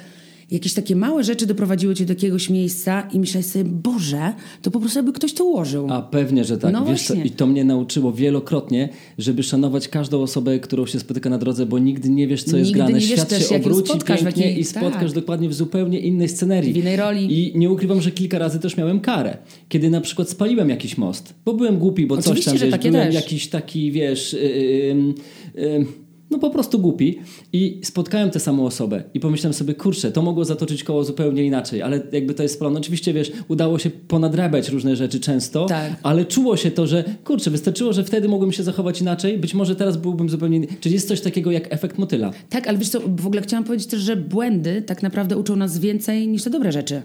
jakieś 0.51 0.73
takie 0.73 0.95
małe 0.95 1.23
rzeczy 1.23 1.45
doprowadziły 1.45 1.95
cię 1.95 2.05
do 2.05 2.11
jakiegoś 2.13 2.49
miejsca 2.49 3.07
i 3.13 3.19
myślałeś 3.19 3.45
sobie, 3.45 3.65
Boże, 3.65 4.33
to 4.61 4.71
po 4.71 4.79
prostu 4.79 4.99
jakby 4.99 5.13
ktoś 5.13 5.33
to 5.33 5.45
ułożył. 5.45 5.87
A 5.89 6.01
pewnie, 6.01 6.43
że 6.45 6.57
tak. 6.57 6.73
No 6.73 6.85
Wiesz 6.85 7.03
co, 7.03 7.13
właśnie. 7.13 7.31
I 7.31 7.33
to 7.35 7.47
mnie 7.47 7.63
nauczyło 7.65 8.13
wielokrotnie, 8.13 8.89
żeby 9.17 9.43
szanować 9.43 9.87
każdą 9.87 10.21
osobę, 10.21 10.59
którą 10.59 10.85
się 10.85 10.99
spotyka 10.99 11.29
na 11.29 11.37
drodze, 11.37 11.65
bo 11.65 11.79
nigdy 11.79 12.09
nie 12.09 12.27
wiesz, 12.27 12.43
co 12.43 12.57
jest 12.57 12.67
Nigdy 12.67 12.77
grane. 12.79 12.93
nie 12.93 12.99
wiesz 12.99 13.09
Świat 13.09 13.29
też, 13.29 13.49
się 13.49 13.55
obróci 13.55 13.93
pięknie 14.07 14.25
jakiej- 14.25 14.59
i 14.59 14.63
spotkasz 14.63 15.11
tak. 15.11 15.13
dokładnie 15.21 15.49
w 15.49 15.53
zupełnie 15.53 15.99
innej 15.99 16.29
scenerii. 16.29 16.73
W 16.73 16.77
innej 16.77 16.95
roli. 16.95 17.53
I 17.53 17.57
nie 17.57 17.69
ukrywam, 17.71 18.01
że 18.01 18.11
kilka 18.11 18.39
razy 18.39 18.59
też 18.59 18.77
miałem 18.77 18.99
karę. 18.99 19.37
Kiedy 19.69 19.89
na 19.89 20.01
przykład 20.01 20.29
spaliłem 20.29 20.69
jakiś 20.69 20.97
most, 20.97 21.33
bo 21.45 21.53
byłem 21.53 21.77
głupi, 21.77 22.05
bo 22.05 22.15
coś 22.17 22.25
Oczywiście, 22.25 22.51
tam, 22.51 22.57
że 22.57 22.65
wiesz, 22.65 22.71
takie 22.71 22.91
byłem 22.91 23.05
też. 23.05 23.15
jakiś 23.15 23.47
taki, 23.47 23.91
wiesz... 23.91 24.33
Yy, 24.33 25.13
yy, 25.55 25.85
no 26.31 26.39
po 26.39 26.49
prostu 26.49 26.79
głupi 26.79 27.19
i 27.53 27.81
spotkałem 27.83 28.29
tę 28.29 28.39
samą 28.39 28.65
osobę 28.65 29.03
i 29.13 29.19
pomyślałem 29.19 29.53
sobie, 29.53 29.73
kurczę, 29.73 30.11
to 30.11 30.21
mogło 30.21 30.45
zatoczyć 30.45 30.83
koło 30.83 31.03
zupełnie 31.03 31.43
inaczej, 31.45 31.81
ale 31.81 32.01
jakby 32.11 32.33
to 32.33 32.43
jest 32.43 32.59
plan. 32.59 32.77
Oczywiście, 32.77 33.13
wiesz, 33.13 33.31
udało 33.47 33.79
się 33.79 33.89
ponadrabiać 33.89 34.69
różne 34.69 34.95
rzeczy 34.95 35.19
często, 35.19 35.65
Tak. 35.65 35.91
ale 36.03 36.25
czuło 36.25 36.57
się 36.57 36.71
to, 36.71 36.87
że 36.87 37.03
kurczę, 37.23 37.51
wystarczyło, 37.51 37.93
że 37.93 38.03
wtedy 38.03 38.27
mogłem 38.27 38.51
się 38.51 38.63
zachować 38.63 39.01
inaczej, 39.01 39.37
być 39.37 39.53
może 39.53 39.75
teraz 39.75 39.97
byłbym 39.97 40.29
zupełnie 40.29 40.57
inny. 40.57 40.67
Czyli 40.79 40.95
jest 40.95 41.07
coś 41.07 41.21
takiego 41.21 41.51
jak 41.51 41.73
efekt 41.73 41.97
motyla. 41.97 42.31
Tak, 42.49 42.67
ale 42.67 42.77
wiesz 42.77 42.89
co, 42.89 42.99
w 43.05 43.27
ogóle 43.27 43.41
chciałam 43.41 43.63
powiedzieć 43.63 43.87
też, 43.87 44.01
że 44.01 44.15
błędy 44.15 44.81
tak 44.81 45.03
naprawdę 45.03 45.37
uczą 45.37 45.55
nas 45.55 45.79
więcej 45.79 46.27
niż 46.27 46.43
te 46.43 46.49
dobre 46.49 46.71
rzeczy. 46.71 47.01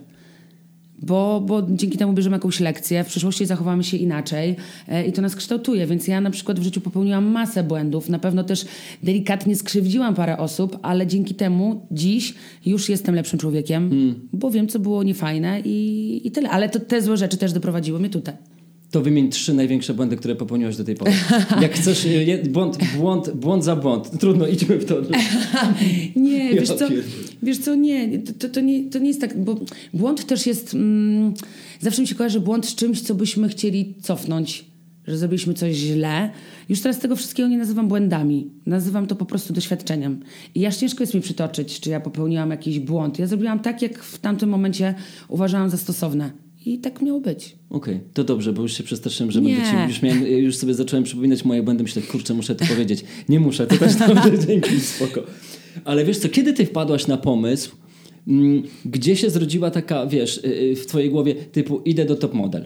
Bo, 1.07 1.43
bo 1.47 1.63
dzięki 1.71 1.99
temu 1.99 2.13
bierzemy 2.13 2.37
jakąś 2.37 2.61
lekcję, 2.61 3.05
w 3.05 3.07
przyszłości 3.07 3.47
zachowamy 3.47 3.85
się 3.85 3.97
inaczej 3.97 4.57
e, 4.89 5.07
i 5.07 5.13
to 5.13 5.23
nas 5.23 5.37
kształtuje. 5.37 5.87
Więc 5.87 6.09
ja 6.09 6.21
na 6.21 6.31
przykład 6.31 6.61
w 6.61 6.63
życiu 6.63 6.81
popełniłam 6.81 7.27
masę 7.27 7.63
błędów. 7.65 8.09
Na 8.09 8.19
pewno 8.19 8.45
też 8.45 8.65
delikatnie 9.03 9.57
skrzywdziłam 9.57 10.15
parę 10.15 10.39
osób, 10.39 10.79
ale 10.83 11.07
dzięki 11.07 11.35
temu 11.35 11.87
dziś 11.91 12.35
już 12.67 12.89
jestem 12.89 13.15
lepszym 13.15 13.39
człowiekiem, 13.39 14.15
bo 14.33 14.51
wiem, 14.51 14.69
co 14.69 14.79
było 14.79 15.03
niefajne 15.03 15.61
i, 15.61 16.21
i 16.25 16.31
tyle. 16.31 16.51
Ale 16.51 16.69
to, 16.69 16.81
te 16.81 17.03
złe 17.03 17.17
rzeczy 17.17 17.37
też 17.37 17.53
doprowadziły 17.53 18.01
mnie 18.01 18.11
tutaj. 18.11 18.54
To 18.95 19.01
wymień 19.01 19.29
trzy 19.31 19.55
największe 19.55 19.95
błędy, 19.95 20.17
które 20.17 20.37
popełniłeś 20.37 20.77
do 20.77 20.85
tej 20.85 20.95
pory. 20.95 21.13
Jak 21.61 21.73
chcesz, 21.73 22.05
je- 22.05 22.43
błąd, 22.43 22.79
błąd, 22.97 23.31
błąd 23.31 23.65
za 23.65 23.77
błąd. 23.77 24.11
Trudno, 24.21 24.47
idźmy 24.47 24.79
w 24.79 24.85
to. 24.85 24.95
Nie, 26.17 26.55
wiesz 26.55 26.69
co, 26.69 26.89
wiesz 27.43 27.59
co, 27.59 27.75
nie, 27.75 28.19
to, 28.19 28.33
to, 28.33 28.49
to 28.49 28.61
nie, 28.61 28.91
to 28.91 28.99
nie 28.99 29.09
jest 29.09 29.21
tak, 29.21 29.45
bo 29.45 29.61
błąd 29.95 30.27
też 30.27 30.47
jest, 30.47 30.75
mm, 30.75 31.35
zawsze 31.81 32.03
mi 32.03 32.09
się 32.09 32.15
kojarzy 32.15 32.41
błąd 32.41 32.67
z 32.67 32.75
czymś, 32.75 33.01
co 33.01 33.15
byśmy 33.15 33.49
chcieli 33.49 33.95
cofnąć, 34.03 34.65
że 35.07 35.19
zrobiliśmy 35.19 35.55
coś 35.55 35.75
źle. 35.75 36.31
Już 36.69 36.81
teraz 36.81 36.99
tego 36.99 37.17
wszystkiego 37.17 37.49
nie 37.49 37.59
nazywam 37.59 37.89
błędami, 37.89 38.51
nazywam 38.67 39.07
to 39.07 39.17
po 39.17 39.25
prostu 39.25 39.53
doświadczeniem. 39.53 40.21
I 40.55 40.67
aż 40.67 40.77
ciężko 40.77 41.03
jest 41.03 41.15
mi 41.15 41.21
przytoczyć, 41.21 41.81
czy 41.81 41.91
ja 41.91 42.01
popełniłam 42.01 42.51
jakiś 42.51 42.79
błąd. 42.79 43.19
Ja 43.19 43.27
zrobiłam 43.27 43.61
tak, 43.61 43.83
jak 43.83 44.03
w 44.03 44.19
tamtym 44.19 44.49
momencie 44.49 44.95
uważałam 45.29 45.71
za 45.71 45.77
stosowne. 45.77 46.44
I 46.67 46.79
tak 46.79 47.03
miało 47.03 47.21
być. 47.21 47.57
Okej, 47.71 48.01
to 48.15 48.25
dobrze, 48.25 48.53
bo 48.53 48.63
już 48.63 48.73
się 48.73 48.85
przestraszyłem, 48.85 49.31
że 49.31 49.41
Nie. 49.41 49.55
będę 49.57 49.71
ci, 49.71 49.77
już, 49.89 50.03
miałem, 50.03 50.27
już 50.27 50.57
sobie 50.57 50.75
zacząłem 50.75 51.05
przypominać 51.05 51.45
moje 51.45 51.63
błędy. 51.63 51.83
Myślę, 51.83 52.03
kurczę, 52.03 52.35
muszę 52.35 52.55
to 52.55 52.65
powiedzieć. 52.67 53.05
Nie 53.29 53.41
muszę, 53.41 53.67
to 53.67 53.77
też 53.77 53.95
dobrze, 53.95 54.47
dzięki, 54.47 54.81
spoko. 54.81 55.23
Ale 55.85 56.05
wiesz 56.05 56.19
co, 56.19 56.29
kiedy 56.29 56.53
ty 56.53 56.67
wpadłaś 56.67 57.07
na 57.07 57.17
pomysł, 57.17 57.77
Mm, 58.29 58.63
Gdzie 58.85 59.17
się 59.17 59.31
zrodziła 59.31 59.71
taka, 59.71 60.07
wiesz, 60.07 60.39
y, 60.39 60.47
y, 60.47 60.77
w 60.77 60.87
twojej 60.87 61.11
głowie 61.11 61.35
typu 61.35 61.83
idę 61.85 62.05
do 62.05 62.17
top 62.17 62.35
model? 62.35 62.65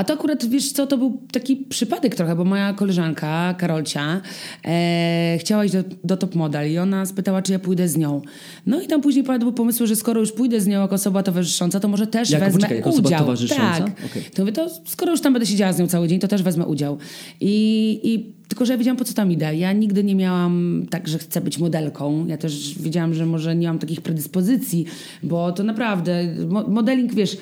A 0.00 0.04
to 0.04 0.14
akurat, 0.14 0.46
wiesz 0.46 0.72
co, 0.72 0.86
to 0.86 0.98
był 0.98 1.20
taki 1.32 1.56
przypadek 1.56 2.14
trochę, 2.14 2.36
bo 2.36 2.44
moja 2.44 2.72
koleżanka, 2.72 3.54
Karolcia, 3.58 4.20
e, 4.64 5.36
chciała 5.40 5.64
iść 5.64 5.74
do, 5.74 5.84
do 6.04 6.16
Top 6.16 6.34
Model 6.34 6.72
i 6.72 6.78
ona 6.78 7.06
spytała, 7.06 7.42
czy 7.42 7.52
ja 7.52 7.58
pójdę 7.58 7.88
z 7.88 7.96
nią. 7.96 8.22
No 8.66 8.80
i 8.80 8.86
tam 8.86 9.00
później 9.00 9.24
padły 9.24 9.52
pomysły, 9.52 9.86
że 9.86 9.96
skoro 9.96 10.20
już 10.20 10.32
pójdę 10.32 10.60
z 10.60 10.66
nią 10.66 10.80
jako 10.80 10.94
osoba 10.94 11.22
towarzysząca, 11.22 11.80
to 11.80 11.88
może 11.88 12.06
też 12.06 12.30
Jako- 12.30 12.44
wezmę 12.44 12.60
poczekaj, 12.60 12.92
udział. 12.92 13.18
towarzysząca? 13.20 13.62
Tak. 13.78 13.92
Okej. 14.10 14.22
To 14.34 14.42
mówię, 14.42 14.52
to 14.52 14.70
skoro 14.86 15.12
już 15.12 15.20
tam 15.20 15.32
będę 15.32 15.46
siedziała 15.46 15.72
z 15.72 15.78
nią 15.78 15.86
cały 15.86 16.08
dzień, 16.08 16.18
to 16.20 16.28
też 16.28 16.42
wezmę 16.42 16.66
udział. 16.66 16.98
I, 17.40 18.00
i 18.02 18.32
tylko, 18.48 18.64
że 18.66 18.72
ja 18.72 18.78
wiedziałam, 18.78 18.96
po 18.96 19.04
co 19.04 19.14
tam 19.14 19.32
idę. 19.32 19.56
Ja 19.56 19.72
nigdy 19.72 20.04
nie 20.04 20.14
miałam 20.14 20.86
tak, 20.90 21.08
że 21.08 21.18
chcę 21.18 21.40
być 21.40 21.58
modelką. 21.58 22.26
Ja 22.26 22.36
też 22.36 22.78
wiedziałam, 22.78 23.14
że 23.14 23.26
może 23.26 23.56
nie 23.56 23.68
mam 23.68 23.78
takich 23.78 24.00
predyspozycji, 24.00 24.84
bo 25.22 25.52
to 25.52 25.62
naprawdę, 25.62 26.24
mo- 26.48 26.68
modeling, 26.68 27.14
wiesz... 27.14 27.36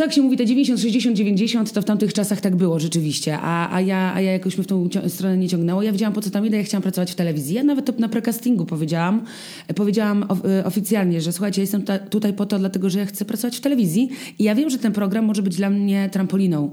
Tak 0.00 0.12
się 0.12 0.22
mówi, 0.22 0.36
te 0.36 0.46
90, 0.46 0.80
60, 0.80 1.16
90, 1.16 1.72
to 1.72 1.82
w 1.82 1.84
tamtych 1.84 2.12
czasach 2.12 2.40
tak 2.40 2.56
było 2.56 2.78
rzeczywiście, 2.78 3.38
a, 3.38 3.74
a, 3.74 3.80
ja, 3.80 4.14
a 4.14 4.20
ja 4.20 4.32
jakoś 4.32 4.58
mnie 4.58 4.64
w 4.64 4.66
tą 4.66 4.88
stronę 5.08 5.36
nie 5.36 5.48
ciągnęło. 5.48 5.82
Ja 5.82 5.92
wiedziałam, 5.92 6.12
po 6.12 6.20
co 6.20 6.30
tam 6.30 6.46
idę, 6.46 6.56
ja 6.56 6.62
chciałam 6.62 6.82
pracować 6.82 7.12
w 7.12 7.14
telewizji. 7.14 7.54
Ja 7.54 7.64
nawet 7.64 7.86
to 7.86 7.92
na 7.98 8.08
precastingu 8.08 8.66
powiedziałam, 8.66 9.24
e, 9.68 9.74
powiedziałam 9.74 10.24
of, 10.28 10.44
e, 10.44 10.64
oficjalnie, 10.64 11.20
że 11.20 11.32
słuchajcie, 11.32 11.60
jestem 11.60 11.82
ta, 11.82 11.98
tutaj 11.98 12.32
po 12.32 12.46
to, 12.46 12.58
dlatego 12.58 12.90
że 12.90 12.98
ja 12.98 13.06
chcę 13.06 13.24
pracować 13.24 13.56
w 13.56 13.60
telewizji 13.60 14.08
i 14.38 14.44
ja 14.44 14.54
wiem, 14.54 14.70
że 14.70 14.78
ten 14.78 14.92
program 14.92 15.24
może 15.24 15.42
być 15.42 15.56
dla 15.56 15.70
mnie 15.70 16.08
trampoliną. 16.12 16.70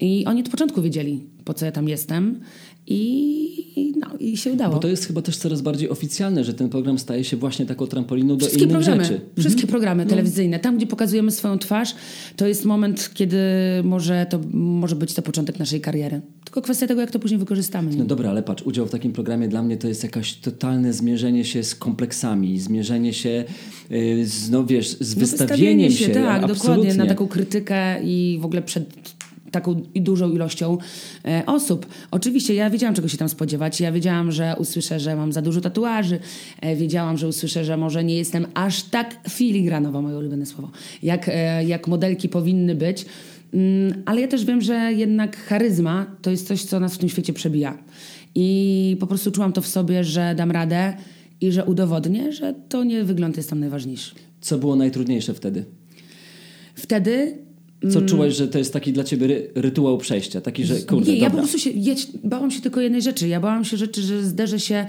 I 0.00 0.24
oni 0.26 0.40
od 0.40 0.48
początku 0.48 0.82
wiedzieli, 0.82 1.24
po 1.44 1.54
co 1.54 1.66
ja 1.66 1.72
tam 1.72 1.88
jestem 1.88 2.40
i, 2.86 3.92
no, 4.00 4.06
i 4.20 4.36
się 4.36 4.52
udało. 4.52 4.74
Bo 4.74 4.80
to 4.80 4.88
jest 4.88 5.06
chyba 5.06 5.22
też 5.22 5.36
coraz 5.36 5.60
bardziej 5.62 5.88
oficjalne, 5.90 6.44
że 6.44 6.54
ten 6.54 6.68
program 6.68 6.98
staje 6.98 7.24
się 7.24 7.36
właśnie 7.36 7.66
taką 7.66 7.86
trampoliną 7.86 8.36
do 8.36 8.46
Wszystkie 8.46 8.64
innych 8.64 8.76
programy, 8.76 9.04
rzeczy. 9.04 9.14
Mhm. 9.14 9.32
wszystkie 9.38 9.66
programy 9.66 10.06
telewizyjne, 10.06 10.58
tam 10.58 10.76
gdzie 10.76 10.86
pokazujemy 10.86 11.30
swoją 11.30 11.58
twarz, 11.58 11.94
to 12.36 12.46
jest 12.46 12.64
moment, 12.64 13.10
kiedy 13.14 13.38
może 13.84 14.26
to 14.30 14.40
może 14.52 14.96
być 14.96 15.14
to 15.14 15.22
początek 15.22 15.58
naszej 15.58 15.80
kariery. 15.80 16.20
Tylko 16.44 16.62
kwestia 16.62 16.86
tego, 16.86 17.00
jak 17.00 17.10
to 17.10 17.18
później 17.18 17.38
wykorzystamy. 17.38 17.90
No 17.96 18.04
dobra, 18.04 18.30
ale 18.30 18.42
patrz, 18.42 18.62
udział 18.62 18.86
w 18.86 18.90
takim 18.90 19.12
programie 19.12 19.48
dla 19.48 19.62
mnie 19.62 19.76
to 19.76 19.88
jest 19.88 20.02
jakaś 20.02 20.34
totalne 20.34 20.92
zmierzenie 20.92 21.44
się 21.44 21.62
z 21.64 21.74
kompleksami, 21.74 22.60
zmierzenie 22.60 23.12
się 23.12 23.44
y, 23.92 24.26
z, 24.26 24.50
no 24.50 24.66
wiesz, 24.66 24.88
z 25.00 25.16
No, 25.16 25.20
wystawieniem 25.20 25.90
się. 25.92 26.08
Tak, 26.08 26.42
absolutnie. 26.44 26.54
dokładnie, 26.54 26.94
na 26.94 27.06
taką 27.06 27.28
krytykę 27.28 28.04
i 28.04 28.38
w 28.40 28.44
ogóle 28.44 28.62
przed 28.62 29.17
taką 29.50 29.82
i 29.94 30.00
dużą 30.00 30.32
ilością 30.32 30.78
e, 31.24 31.42
osób. 31.46 31.86
Oczywiście 32.10 32.54
ja 32.54 32.70
wiedziałam, 32.70 32.94
czego 32.94 33.08
się 33.08 33.16
tam 33.16 33.28
spodziewać. 33.28 33.80
Ja 33.80 33.92
wiedziałam, 33.92 34.32
że 34.32 34.56
usłyszę, 34.58 35.00
że 35.00 35.16
mam 35.16 35.32
za 35.32 35.42
dużo 35.42 35.60
tatuaży. 35.60 36.18
E, 36.60 36.76
wiedziałam, 36.76 37.18
że 37.18 37.28
usłyszę, 37.28 37.64
że 37.64 37.76
może 37.76 38.04
nie 38.04 38.16
jestem 38.16 38.46
aż 38.54 38.82
tak 38.82 39.16
filigranowa, 39.28 40.02
moje 40.02 40.18
ulubione 40.18 40.46
słowo, 40.46 40.70
jak, 41.02 41.28
e, 41.28 41.64
jak 41.64 41.88
modelki 41.88 42.28
powinny 42.28 42.74
być. 42.74 43.06
Mm, 43.54 44.02
ale 44.06 44.20
ja 44.20 44.28
też 44.28 44.44
wiem, 44.44 44.60
że 44.60 44.92
jednak 44.92 45.36
charyzma 45.36 46.06
to 46.22 46.30
jest 46.30 46.48
coś, 46.48 46.62
co 46.62 46.80
nas 46.80 46.94
w 46.94 46.98
tym 46.98 47.08
świecie 47.08 47.32
przebija. 47.32 47.78
I 48.34 48.96
po 49.00 49.06
prostu 49.06 49.30
czułam 49.30 49.52
to 49.52 49.60
w 49.60 49.66
sobie, 49.66 50.04
że 50.04 50.34
dam 50.34 50.50
radę 50.50 50.94
i 51.40 51.52
że 51.52 51.64
udowodnię, 51.64 52.32
że 52.32 52.54
to 52.68 52.84
nie 52.84 53.04
wygląd 53.04 53.36
jest 53.36 53.50
tam 53.50 53.60
najważniejszy. 53.60 54.14
Co 54.40 54.58
było 54.58 54.76
najtrudniejsze 54.76 55.34
wtedy? 55.34 55.64
Wtedy 56.74 57.38
Co 57.92 58.02
czułaś, 58.02 58.36
że 58.36 58.48
to 58.48 58.58
jest 58.58 58.72
taki 58.72 58.92
dla 58.92 59.04
ciebie 59.04 59.26
ry, 59.26 59.50
rytuał 59.54 59.98
przejścia? 59.98 60.40
Taki, 60.40 60.64
że 60.64 60.76
kurde, 60.80 61.12
nie, 61.12 61.18
ja 61.18 61.30
po 61.30 61.36
prostu 61.36 61.58
się 61.58 61.70
ja 61.70 61.94
bałam 62.24 62.50
się 62.50 62.60
tylko 62.60 62.80
jednej 62.80 63.02
rzeczy. 63.02 63.28
Ja 63.28 63.40
bałam 63.40 63.64
się 63.64 63.76
rzeczy, 63.76 64.02
że 64.02 64.22
zderzę 64.22 64.60
się 64.60 64.86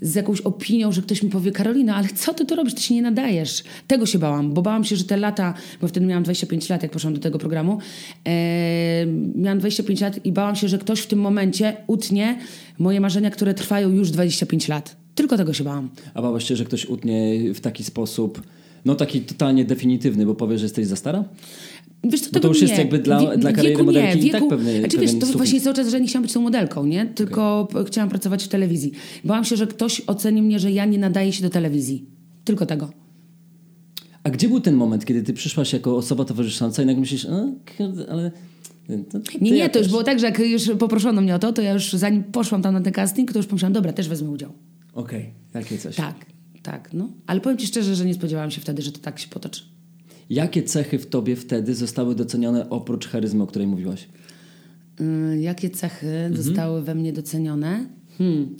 z 0.00 0.14
jakąś 0.14 0.40
opinią, 0.40 0.92
że 0.92 1.02
ktoś 1.02 1.22
mi 1.22 1.30
powie, 1.30 1.52
Karolina, 1.52 1.96
ale 1.96 2.08
co 2.08 2.34
ty 2.34 2.46
tu 2.46 2.56
robisz? 2.56 2.74
Ty 2.74 2.82
się 2.82 2.94
nie 2.94 3.02
nadajesz. 3.02 3.62
Tego 3.86 4.06
się 4.06 4.18
bałam, 4.18 4.52
bo 4.52 4.62
bałam 4.62 4.84
się, 4.84 4.96
że 4.96 5.04
te 5.04 5.16
lata, 5.16 5.54
bo 5.80 5.88
wtedy 5.88 6.06
miałam 6.06 6.22
25 6.22 6.68
lat, 6.68 6.82
jak 6.82 6.92
poszłam 6.92 7.14
do 7.14 7.20
tego 7.20 7.38
programu, 7.38 7.78
e, 8.24 9.06
miałam 9.34 9.58
25 9.58 10.00
lat 10.00 10.26
i 10.26 10.32
bałam 10.32 10.56
się, 10.56 10.68
że 10.68 10.78
ktoś 10.78 11.00
w 11.00 11.06
tym 11.06 11.18
momencie 11.18 11.76
utnie 11.86 12.38
moje 12.78 13.00
marzenia, 13.00 13.30
które 13.30 13.54
trwają 13.54 13.90
już 13.90 14.10
25 14.10 14.68
lat. 14.68 14.96
Tylko 15.14 15.36
tego 15.36 15.52
się 15.52 15.64
bałam. 15.64 15.88
A 16.14 16.22
bałaś 16.22 16.48
się, 16.48 16.56
że 16.56 16.64
ktoś 16.64 16.86
utnie 16.86 17.38
w 17.54 17.60
taki 17.60 17.84
sposób, 17.84 18.42
no 18.84 18.94
taki 18.94 19.20
totalnie 19.20 19.64
definitywny, 19.64 20.26
bo 20.26 20.34
powie, 20.34 20.58
że 20.58 20.64
jesteś 20.64 20.86
za 20.86 20.96
stara? 20.96 21.24
Wiesz, 22.04 22.20
co, 22.20 22.26
tego 22.30 22.40
to 22.40 22.48
już 22.48 22.60
nie. 22.62 22.66
jest 22.66 22.78
jakby 22.78 22.98
dla- 22.98 23.36
dla 23.36 23.52
kariery 23.52 23.68
wieku 23.68 23.84
modelki 23.84 24.18
nie, 24.20 24.26
i 24.26 24.30
tak 24.30 24.40
wieku, 24.40 24.50
pewny- 24.56 24.78
znaczy, 24.78 24.98
wiesz, 24.98 25.14
to 25.14 25.20
sufit. 25.20 25.36
właśnie 25.36 25.60
cały 25.60 25.76
czas, 25.76 25.88
że 25.88 26.00
nie 26.00 26.06
chciałam 26.06 26.22
być 26.22 26.32
tą 26.32 26.40
modelką, 26.40 26.86
nie? 26.86 27.06
Tylko 27.06 27.68
p- 27.72 27.84
chciałam 27.84 28.10
pracować 28.10 28.44
w 28.44 28.48
telewizji. 28.48 28.92
Bałam 29.24 29.44
się, 29.44 29.56
że 29.56 29.66
ktoś 29.66 30.02
oceni 30.06 30.42
mnie, 30.42 30.58
że 30.58 30.72
ja 30.72 30.84
nie 30.84 30.98
nadaję 30.98 31.32
się 31.32 31.42
do 31.42 31.50
telewizji. 31.50 32.06
Tylko 32.44 32.66
tego. 32.66 32.90
A 34.24 34.30
gdzie 34.30 34.48
był 34.48 34.60
ten 34.60 34.74
moment, 34.74 35.04
kiedy 35.04 35.22
ty 35.22 35.32
przyszłaś 35.32 35.72
jako 35.72 35.96
osoba 35.96 36.24
towarzysząca 36.24 36.82
i 36.82 36.86
nagle 36.86 37.00
myślisz, 37.00 37.26
ale... 38.10 38.30
To, 39.10 39.20
to 39.20 39.38
Nie, 39.40 39.50
ja 39.50 39.56
nie, 39.64 39.70
to 39.70 39.78
już 39.78 39.88
było 39.88 40.02
tak, 40.04 40.20
że 40.20 40.26
jak 40.26 40.38
już 40.38 40.70
poproszono 40.78 41.20
mnie 41.20 41.34
o 41.34 41.38
to, 41.38 41.52
to 41.52 41.62
ja 41.62 41.72
już 41.72 41.92
zanim 41.92 42.24
poszłam 42.24 42.62
tam 42.62 42.74
na 42.74 42.80
ten 42.80 42.92
casting, 42.92 43.32
to 43.32 43.38
już 43.38 43.46
pomyślałam, 43.46 43.72
dobra, 43.72 43.92
też 43.92 44.08
wezmę 44.08 44.30
udział. 44.30 44.52
Okej, 44.92 45.30
takie 45.52 45.78
coś. 45.78 45.96
Tak, 45.96 46.14
tak, 46.62 46.90
no. 46.92 47.08
Ale 47.26 47.40
powiem 47.40 47.58
ci 47.58 47.66
szczerze, 47.66 47.94
że 47.94 48.04
nie 48.06 48.14
spodziewałam 48.14 48.50
się 48.50 48.60
wtedy, 48.60 48.82
że 48.82 48.92
to 48.92 48.98
tak 48.98 49.18
się 49.18 49.28
potoczy. 49.28 49.62
Jakie 50.32 50.62
cechy 50.62 50.98
w 50.98 51.06
tobie 51.06 51.36
wtedy 51.36 51.74
zostały 51.74 52.14
docenione 52.14 52.70
oprócz 52.70 53.08
charyzmy, 53.08 53.42
o 53.42 53.46
której 53.46 53.68
mówiłaś? 53.68 54.08
Y, 55.00 55.40
jakie 55.40 55.70
cechy 55.70 56.06
Mhm. 56.08 56.42
zostały 56.42 56.82
we 56.82 56.94
mnie 56.94 57.12
docenione? 57.12 57.86
Hmm. 58.18 58.56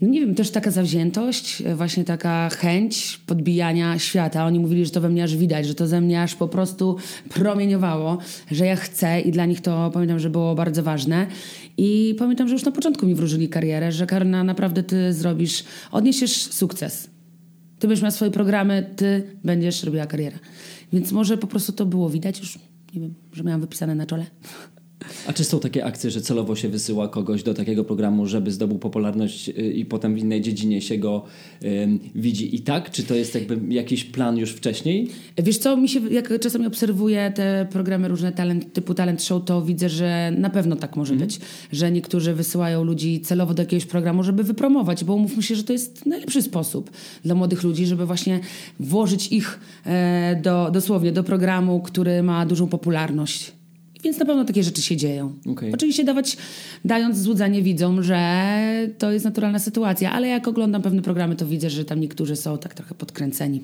No 0.00 0.08
nie 0.08 0.20
wiem, 0.20 0.34
też 0.34 0.50
taka 0.50 0.70
zawziętość, 0.70 1.62
e, 1.66 1.76
właśnie 1.76 2.04
taka 2.04 2.48
chęć 2.48 3.20
podbijania 3.26 3.98
świata. 3.98 4.46
Oni 4.46 4.60
mówili, 4.60 4.84
że 4.84 4.90
to 4.90 5.00
we 5.00 5.08
mnie 5.08 5.24
aż 5.24 5.36
widać, 5.36 5.66
że 5.66 5.74
to 5.74 5.86
ze 5.86 6.00
mnie 6.00 6.22
aż 6.22 6.34
po 6.34 6.48
prostu 6.48 6.96
promieniowało, 7.28 8.18
że 8.50 8.66
ja 8.66 8.76
chcę 8.76 9.20
i 9.20 9.32
dla 9.32 9.46
nich 9.46 9.60
to 9.60 9.90
pamiętam, 9.94 10.18
że 10.18 10.30
było 10.30 10.54
bardzo 10.54 10.82
ważne. 10.82 11.26
I 11.76 12.14
pamiętam, 12.18 12.48
że 12.48 12.54
już 12.54 12.64
na 12.64 12.72
początku 12.72 13.06
mi 13.06 13.14
wróżyli 13.14 13.48
karierę, 13.48 13.92
że 13.92 14.06
Karna, 14.06 14.44
naprawdę 14.44 14.82
ty 14.82 15.12
zrobisz, 15.12 15.64
odniesiesz 15.92 16.32
sukces. 16.32 17.17
Ty 17.78 17.88
będziesz 17.88 18.02
miała 18.02 18.10
swoje 18.10 18.30
programy, 18.30 18.90
ty 18.96 19.36
będziesz 19.44 19.82
robiła 19.82 20.06
karierę. 20.06 20.38
Więc 20.92 21.12
może 21.12 21.38
po 21.38 21.46
prostu 21.46 21.72
to 21.72 21.86
było 21.86 22.10
widać 22.10 22.40
już, 22.40 22.58
nie 22.94 23.00
wiem, 23.00 23.14
że 23.32 23.44
miałam 23.44 23.60
wypisane 23.60 23.94
na 23.94 24.06
czole. 24.06 24.26
A 25.26 25.32
czy 25.32 25.44
są 25.44 25.60
takie 25.60 25.84
akcje, 25.84 26.10
że 26.10 26.20
celowo 26.20 26.56
się 26.56 26.68
wysyła 26.68 27.08
kogoś 27.08 27.42
do 27.42 27.54
takiego 27.54 27.84
programu, 27.84 28.26
żeby 28.26 28.52
zdobył 28.52 28.78
popularność 28.78 29.48
y, 29.48 29.52
i 29.52 29.84
potem 29.84 30.14
w 30.14 30.18
innej 30.18 30.40
dziedzinie 30.40 30.82
się 30.82 30.98
go 30.98 31.24
ym, 31.64 32.00
widzi 32.14 32.56
i 32.56 32.60
tak? 32.60 32.90
Czy 32.90 33.02
to 33.02 33.14
jest 33.14 33.34
jakby 33.34 33.74
jakiś 33.74 34.04
plan 34.04 34.36
już 34.36 34.50
wcześniej? 34.50 35.08
Wiesz 35.36 35.58
co, 35.58 35.76
mi 35.76 35.88
się, 35.88 36.00
jak 36.10 36.40
czasami 36.40 36.66
obserwuję 36.66 37.32
te 37.34 37.66
programy 37.70 38.08
różne 38.08 38.32
talent, 38.32 38.72
typu 38.72 38.94
talent 38.94 39.22
show, 39.22 39.44
to 39.44 39.62
widzę, 39.62 39.88
że 39.88 40.32
na 40.38 40.50
pewno 40.50 40.76
tak 40.76 40.96
może 40.96 41.14
być. 41.14 41.40
Że 41.72 41.90
niektórzy 41.90 42.34
wysyłają 42.34 42.84
ludzi 42.84 43.20
celowo 43.20 43.54
do 43.54 43.62
jakiegoś 43.62 43.86
programu, 43.86 44.22
żeby 44.22 44.44
wypromować, 44.44 45.04
bo 45.04 45.14
umówmy 45.14 45.42
się, 45.42 45.54
że 45.54 45.64
to 45.64 45.72
jest 45.72 46.06
najlepszy 46.06 46.42
sposób 46.42 46.90
dla 47.24 47.34
młodych 47.34 47.62
ludzi, 47.62 47.86
żeby 47.86 48.06
właśnie 48.06 48.40
włożyć 48.80 49.32
ich 49.32 49.60
e, 49.86 50.40
do, 50.42 50.70
dosłownie 50.72 51.12
do 51.12 51.24
programu, 51.24 51.80
który 51.80 52.22
ma 52.22 52.46
dużą 52.46 52.66
popularność. 52.66 53.57
Więc 54.04 54.18
na 54.18 54.26
pewno 54.26 54.44
takie 54.44 54.62
rzeczy 54.62 54.82
się 54.82 54.96
dzieją. 54.96 55.34
Okej. 55.46 55.72
Oczywiście 55.74 56.04
dawać, 56.04 56.36
dając 56.84 57.18
złudzenie 57.18 57.62
widzom, 57.62 58.02
że 58.02 58.18
to 58.98 59.12
jest 59.12 59.24
naturalna 59.24 59.58
sytuacja, 59.58 60.12
ale 60.12 60.28
jak 60.28 60.48
oglądam 60.48 60.82
pewne 60.82 61.02
programy, 61.02 61.36
to 61.36 61.46
widzę, 61.46 61.70
że 61.70 61.84
tam 61.84 62.00
niektórzy 62.00 62.36
są 62.36 62.58
tak 62.58 62.74
trochę 62.74 62.94
podkręceni. 62.94 63.60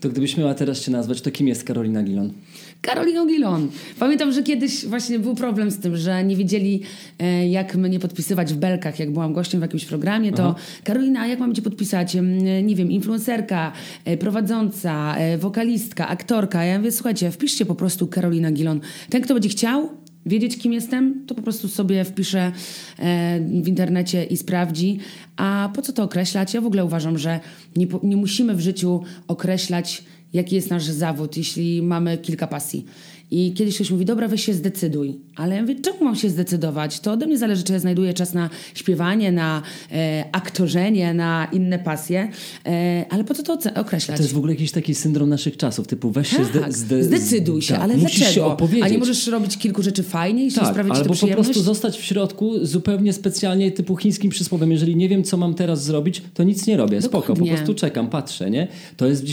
To 0.00 0.08
gdybyś 0.08 0.36
miała 0.36 0.54
teraz 0.54 0.82
się 0.82 0.90
nazwać, 0.90 1.20
to 1.20 1.30
kim 1.30 1.48
jest 1.48 1.64
Karolina 1.64 2.02
Gilon? 2.02 2.32
Karoliną 2.80 3.26
Gilon. 3.26 3.68
Pamiętam, 3.98 4.32
że 4.32 4.42
kiedyś 4.42 4.86
właśnie 4.86 5.18
był 5.18 5.34
problem 5.34 5.70
z 5.70 5.78
tym, 5.78 5.96
że 5.96 6.24
nie 6.24 6.36
wiedzieli, 6.36 6.82
e, 7.18 7.48
jak 7.48 7.76
mnie 7.76 8.00
podpisywać 8.00 8.54
w 8.54 8.56
belkach. 8.56 8.98
Jak 8.98 9.12
byłam 9.12 9.32
gościem 9.32 9.60
w 9.60 9.62
jakimś 9.62 9.84
programie, 9.84 10.32
to 10.32 10.54
Karolina, 10.84 11.26
jak 11.26 11.38
mam 11.38 11.54
cię 11.54 11.62
podpisać? 11.62 12.16
Nie 12.62 12.76
wiem, 12.76 12.90
influencerka, 12.90 13.72
e, 14.04 14.16
prowadząca, 14.16 15.16
e, 15.16 15.38
wokalistka, 15.38 16.08
aktorka. 16.08 16.64
Ja 16.64 16.78
mówię, 16.78 16.92
słuchajcie, 16.92 17.30
wpiszcie 17.30 17.66
po 17.66 17.74
prostu 17.74 18.06
Karolina 18.06 18.52
Gilon. 18.52 18.80
Ten, 19.10 19.22
kto 19.22 19.34
będzie 19.34 19.48
chciał 19.48 19.90
wiedzieć, 20.28 20.58
kim 20.58 20.72
jestem, 20.72 21.26
to 21.26 21.34
po 21.34 21.42
prostu 21.42 21.68
sobie 21.68 22.04
wpisze 22.04 22.52
e, 22.98 23.40
w 23.40 23.68
internecie 23.68 24.24
i 24.24 24.36
sprawdzi. 24.36 24.98
A 25.36 25.70
po 25.74 25.82
co 25.82 25.92
to 25.92 26.02
określać? 26.02 26.54
Ja 26.54 26.60
w 26.60 26.66
ogóle 26.66 26.84
uważam, 26.84 27.18
że 27.18 27.40
nie, 27.76 27.86
nie 28.02 28.16
musimy 28.16 28.54
w 28.54 28.60
życiu 28.60 29.02
określać 29.28 30.02
jaki 30.32 30.56
jest 30.56 30.70
nasz 30.70 30.84
zawód, 30.84 31.36
jeśli 31.36 31.82
mamy 31.82 32.18
kilka 32.18 32.46
pasji. 32.46 32.86
I 33.30 33.52
kiedyś 33.52 33.74
ktoś 33.74 33.90
mówi, 33.90 34.04
dobra, 34.04 34.28
weź 34.28 34.44
się 34.44 34.54
zdecyduj. 34.54 35.18
Ale 35.36 35.54
ja 35.54 35.62
mówię, 35.62 35.74
czemu 35.74 36.04
mam 36.04 36.16
się 36.16 36.30
zdecydować? 36.30 37.00
To 37.00 37.12
ode 37.12 37.26
mnie 37.26 37.38
zależy, 37.38 37.62
czy 37.62 37.72
ja 37.72 37.78
znajduję 37.78 38.14
czas 38.14 38.34
na 38.34 38.50
śpiewanie, 38.74 39.32
na 39.32 39.62
e, 39.92 40.24
aktorzenie, 40.32 41.14
na 41.14 41.48
inne 41.52 41.78
pasje. 41.78 42.28
E, 42.66 43.04
ale 43.10 43.24
po 43.24 43.34
co 43.34 43.42
to 43.42 43.58
określać? 43.74 44.16
To 44.16 44.22
jest 44.22 44.34
w 44.34 44.38
ogóle 44.38 44.52
jakiś 44.52 44.72
taki 44.72 44.94
syndrom 44.94 45.28
naszych 45.28 45.56
czasów, 45.56 45.86
typu 45.86 46.10
weź 46.10 46.28
się 46.28 46.36
tak, 46.36 46.46
zde, 46.46 46.72
zde, 46.72 47.04
zdecyduj 47.04 47.62
się, 47.62 47.74
tak, 47.74 47.82
ale 47.82 47.96
musisz 47.96 48.18
dlaczego? 48.18 48.34
się 48.34 48.44
opowiedzieć. 48.44 48.84
A 48.84 48.88
nie 48.88 48.98
możesz 48.98 49.26
robić 49.26 49.58
kilku 49.58 49.82
rzeczy 49.82 50.02
fajnie 50.02 50.46
i 50.46 50.50
się 50.50 50.60
tak, 50.60 50.70
sprawić 50.70 50.94
albo 50.94 51.14
po 51.14 51.26
prostu 51.26 51.62
zostać 51.62 51.98
w 51.98 52.04
środku 52.04 52.66
zupełnie 52.66 53.12
specjalnie 53.12 53.72
typu 53.72 53.96
chińskim 53.96 54.30
przysłowiem. 54.30 54.70
Jeżeli 54.70 54.96
nie 54.96 55.08
wiem, 55.08 55.24
co 55.24 55.36
mam 55.36 55.54
teraz 55.54 55.84
zrobić, 55.84 56.22
to 56.34 56.42
nic 56.42 56.66
nie 56.66 56.76
robię. 56.76 57.02
Spoko, 57.02 57.26
po 57.26 57.32
Dokładnie. 57.32 57.56
prostu 57.56 57.74
czekam, 57.74 58.10
patrzę, 58.10 58.50
nie? 58.50 58.68
To 58.96 59.06
jest 59.06 59.24
w, 59.24 59.28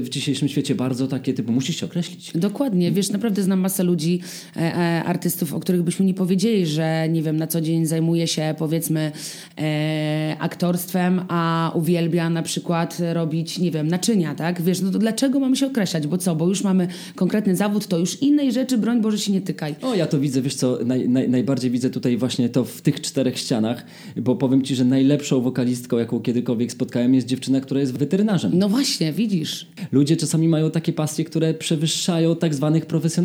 w 0.00 0.08
dzisiejszym 0.08 0.48
świecie 0.48 0.74
bardzo 0.74 1.06
takie 1.06 1.34
typu, 1.34 1.52
musisz 1.52 1.80
się 1.80 1.86
określić. 1.86 2.32
Dokładnie, 2.34 2.92
wiesz, 2.92 3.10
naprawdę 3.10 3.33
znam 3.42 3.60
masę 3.60 3.82
ludzi, 3.82 4.20
e, 4.56 4.60
e, 4.60 5.04
artystów, 5.04 5.54
o 5.54 5.60
których 5.60 5.82
byśmy 5.82 6.04
nie 6.06 6.14
powiedzieli, 6.14 6.66
że 6.66 7.08
nie 7.08 7.22
wiem, 7.22 7.36
na 7.36 7.46
co 7.46 7.60
dzień 7.60 7.86
zajmuje 7.86 8.28
się 8.28 8.54
powiedzmy 8.58 9.12
e, 9.58 10.36
aktorstwem, 10.38 11.20
a 11.28 11.72
uwielbia 11.74 12.30
na 12.30 12.42
przykład 12.42 12.98
robić, 13.12 13.58
nie 13.58 13.70
wiem, 13.70 13.88
naczynia, 13.88 14.34
tak? 14.34 14.62
Wiesz, 14.62 14.80
no 14.80 14.90
to 14.90 14.98
dlaczego 14.98 15.40
mamy 15.40 15.56
się 15.56 15.66
określać? 15.66 16.06
Bo 16.06 16.18
co, 16.18 16.36
bo 16.36 16.48
już 16.48 16.64
mamy 16.64 16.88
konkretny 17.14 17.56
zawód, 17.56 17.86
to 17.86 17.98
już 17.98 18.22
innej 18.22 18.52
rzeczy, 18.52 18.78
broń 18.78 19.00
Boże, 19.00 19.18
się 19.18 19.32
nie 19.32 19.40
tykaj. 19.40 19.74
O, 19.82 19.94
ja 19.94 20.06
to 20.06 20.20
widzę, 20.20 20.42
wiesz 20.42 20.54
co, 20.54 20.78
naj, 20.84 21.08
naj, 21.08 21.28
najbardziej 21.28 21.70
widzę 21.70 21.90
tutaj 21.90 22.16
właśnie 22.16 22.48
to 22.48 22.64
w 22.64 22.82
tych 22.82 23.00
czterech 23.00 23.38
ścianach, 23.38 23.84
bo 24.16 24.36
powiem 24.36 24.62
Ci, 24.62 24.74
że 24.74 24.84
najlepszą 24.84 25.40
wokalistką, 25.40 25.98
jaką 25.98 26.20
kiedykolwiek 26.20 26.72
spotkałem, 26.72 27.14
jest 27.14 27.26
dziewczyna, 27.26 27.60
która 27.60 27.80
jest 27.80 27.98
weterynarzem. 27.98 28.50
No 28.54 28.68
właśnie, 28.68 29.12
widzisz. 29.12 29.66
Ludzie 29.92 30.16
czasami 30.16 30.48
mają 30.48 30.70
takie 30.70 30.92
pasje, 30.92 31.24
które 31.24 31.54
przewyższają 31.54 32.36
tak 32.36 32.54
zwanych 32.54 32.86
profesjonalistów. 32.86 33.23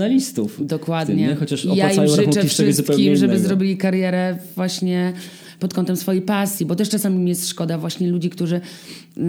Dokładnie. 0.59 1.15
W 1.15 1.17
tym, 1.17 1.27
nie? 1.27 1.35
Chociaż 1.35 1.65
ja 1.65 1.91
im 1.91 2.07
życzę 2.07 2.43
wszystkim, 2.43 3.15
żeby 3.15 3.39
zrobili 3.39 3.77
karierę 3.77 4.37
właśnie 4.55 5.13
pod 5.59 5.73
kątem 5.73 5.97
swojej 5.97 6.21
pasji, 6.21 6.65
bo 6.65 6.75
też 6.75 6.89
czasami 6.89 7.17
mi 7.17 7.29
jest 7.29 7.49
szkoda 7.49 7.77
właśnie 7.77 8.11
ludzi, 8.11 8.29
którzy, 8.29 8.61
yy, 9.17 9.23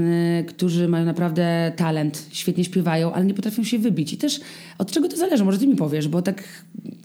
którzy 0.48 0.88
mają 0.88 1.04
naprawdę 1.04 1.72
talent, 1.76 2.26
świetnie 2.30 2.64
śpiewają, 2.64 3.12
ale 3.12 3.24
nie 3.24 3.34
potrafią 3.34 3.64
się 3.64 3.78
wybić. 3.78 4.12
I 4.12 4.16
też 4.16 4.40
od 4.78 4.90
czego 4.90 5.08
to 5.08 5.16
zależy? 5.16 5.44
Może 5.44 5.58
ty 5.58 5.66
mi 5.66 5.76
powiesz, 5.76 6.08
bo 6.08 6.22
tak 6.22 6.42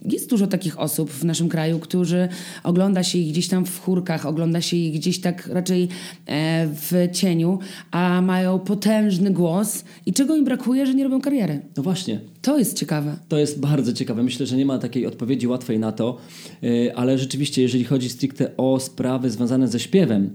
jest 0.04 0.30
dużo 0.30 0.46
takich 0.46 0.80
osób 0.80 1.10
w 1.10 1.24
naszym 1.24 1.48
kraju, 1.48 1.78
którzy 1.78 2.28
ogląda 2.64 3.02
się 3.02 3.18
ich 3.18 3.32
gdzieś 3.32 3.48
tam 3.48 3.66
w 3.66 3.80
chórkach, 3.80 4.26
ogląda 4.26 4.60
się 4.60 4.76
ich 4.76 4.94
gdzieś 4.94 5.20
tak 5.20 5.46
raczej 5.46 5.88
e, 6.26 6.68
w 6.68 7.08
cieniu, 7.12 7.58
a 7.90 8.22
mają 8.22 8.58
potężny 8.58 9.30
głos 9.30 9.84
i 10.06 10.12
czego 10.12 10.36
im 10.36 10.44
brakuje, 10.44 10.86
że 10.86 10.94
nie 10.94 11.04
robią 11.04 11.20
kariery. 11.20 11.60
No 11.76 11.82
właśnie, 11.82 12.20
To 12.42 12.58
jest 12.58 12.78
ciekawe. 12.78 13.16
To 13.28 13.38
jest 13.38 13.60
bardzo 13.60 13.92
ciekawe. 13.92 14.22
Myślę, 14.22 14.46
że 14.46 14.56
nie 14.56 14.66
ma 14.66 14.78
takiej 14.78 15.06
odpowiedzi 15.06 15.46
łatwej 15.46 15.78
na 15.78 15.92
to, 15.92 16.16
yy, 16.62 16.96
ale 16.96 17.18
rzeczywiście, 17.18 17.62
jeżeli 17.62 17.84
chodzi 17.84 18.08
stricte 18.08 18.56
o 18.56 18.80
sprawy 18.80 19.30
związane 19.30 19.68
ze 19.68 19.80
śpiewem, 19.80 20.30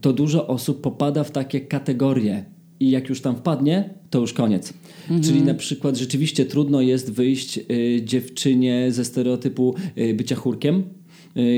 to 0.00 0.12
dużo 0.12 0.46
osób 0.46 0.80
popada 0.80 1.24
w 1.24 1.30
takie 1.30 1.60
kategorie. 1.60 2.55
I 2.80 2.90
jak 2.90 3.08
już 3.08 3.20
tam 3.20 3.36
wpadnie, 3.36 3.90
to 4.10 4.20
już 4.20 4.32
koniec. 4.32 4.72
Czyli 5.22 5.42
na 5.42 5.54
przykład 5.54 5.96
rzeczywiście 5.96 6.44
trudno 6.44 6.80
jest 6.80 7.12
wyjść 7.12 7.56
yy, 7.56 8.02
dziewczynie 8.04 8.86
ze 8.92 9.04
stereotypu 9.04 9.74
yy, 9.96 10.14
bycia 10.14 10.36
chórkiem, 10.36 10.84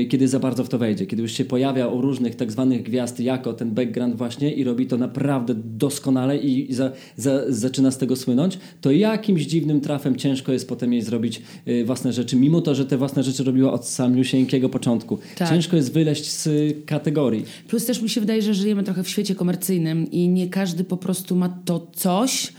kiedy 0.09 0.27
za 0.27 0.39
bardzo 0.39 0.63
w 0.63 0.69
to 0.69 0.77
wejdzie, 0.77 1.05
kiedy 1.05 1.21
już 1.21 1.31
się 1.31 1.45
pojawia 1.45 1.87
u 1.87 2.01
różnych 2.01 2.35
tak 2.35 2.51
zwanych 2.51 2.83
gwiazd 2.83 3.19
jako 3.19 3.53
ten 3.53 3.71
background 3.71 4.15
właśnie 4.15 4.53
i 4.53 4.63
robi 4.63 4.87
to 4.87 4.97
naprawdę 4.97 5.53
doskonale 5.55 6.37
i 6.37 6.73
za, 6.73 6.91
za, 7.17 7.41
zaczyna 7.47 7.91
z 7.91 7.97
tego 7.97 8.15
słynąć, 8.15 8.59
to 8.81 8.91
jakimś 8.91 9.41
dziwnym 9.41 9.81
trafem 9.81 10.15
ciężko 10.15 10.51
jest 10.51 10.69
potem 10.69 10.93
jej 10.93 11.01
zrobić 11.01 11.41
y, 11.67 11.85
własne 11.85 12.13
rzeczy, 12.13 12.35
mimo 12.35 12.61
to, 12.61 12.75
że 12.75 12.85
te 12.85 12.97
własne 12.97 13.23
rzeczy 13.23 13.43
robiła 13.43 13.73
od 13.73 13.87
samiusieńkiego 13.87 14.69
początku. 14.69 15.19
Tak. 15.37 15.49
Ciężko 15.49 15.75
jest 15.75 15.93
wyleść 15.93 16.31
z 16.31 16.47
y, 16.47 16.75
kategorii. 16.85 17.45
Plus 17.67 17.85
też 17.85 18.01
mi 18.01 18.09
się 18.09 18.21
wydaje, 18.21 18.41
że 18.41 18.53
żyjemy 18.53 18.83
trochę 18.83 19.03
w 19.03 19.09
świecie 19.09 19.35
komercyjnym 19.35 20.11
i 20.11 20.27
nie 20.27 20.47
każdy 20.47 20.83
po 20.83 20.97
prostu 20.97 21.35
ma 21.35 21.49
to 21.65 21.87
coś, 21.95 22.53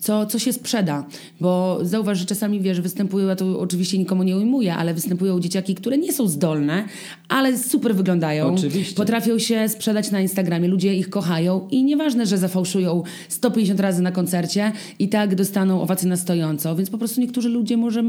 co, 0.00 0.26
co 0.26 0.38
się 0.38 0.52
sprzeda. 0.52 1.04
Bo 1.40 1.78
zauważ, 1.82 2.18
że 2.18 2.24
czasami, 2.24 2.60
wiesz, 2.60 2.80
występują, 2.80 3.26
ja 3.26 3.36
to 3.36 3.60
oczywiście 3.60 3.98
nikomu 3.98 4.22
nie 4.22 4.36
ujmuję, 4.36 4.74
ale 4.74 4.94
występują 4.94 5.40
dzieciaki, 5.40 5.74
które 5.74 5.98
nie 5.98 6.12
są 6.12 6.28
zdolne, 6.28 6.84
ale 7.28 7.58
super 7.58 7.94
wyglądają. 7.94 8.54
Oczywiście. 8.54 8.94
Potrafią 8.94 9.38
się 9.38 9.68
sprzedać 9.68 10.10
na 10.10 10.20
Instagramie, 10.20 10.68
ludzie 10.68 10.94
ich 10.94 11.10
kochają 11.10 11.68
i 11.70 11.84
nieważne, 11.84 12.26
że 12.26 12.38
zafałszują 12.38 13.02
150 13.28 13.80
razy 13.80 14.02
na 14.02 14.12
koncercie 14.12 14.72
i 14.98 15.08
tak 15.08 15.34
dostaną 15.34 15.82
owację 15.82 16.08
na 16.08 16.16
stojąco. 16.16 16.76
Więc 16.76 16.90
po 16.90 16.98
prostu 16.98 17.20
niektórzy 17.20 17.48
ludzie 17.48 17.76
może 17.76 18.02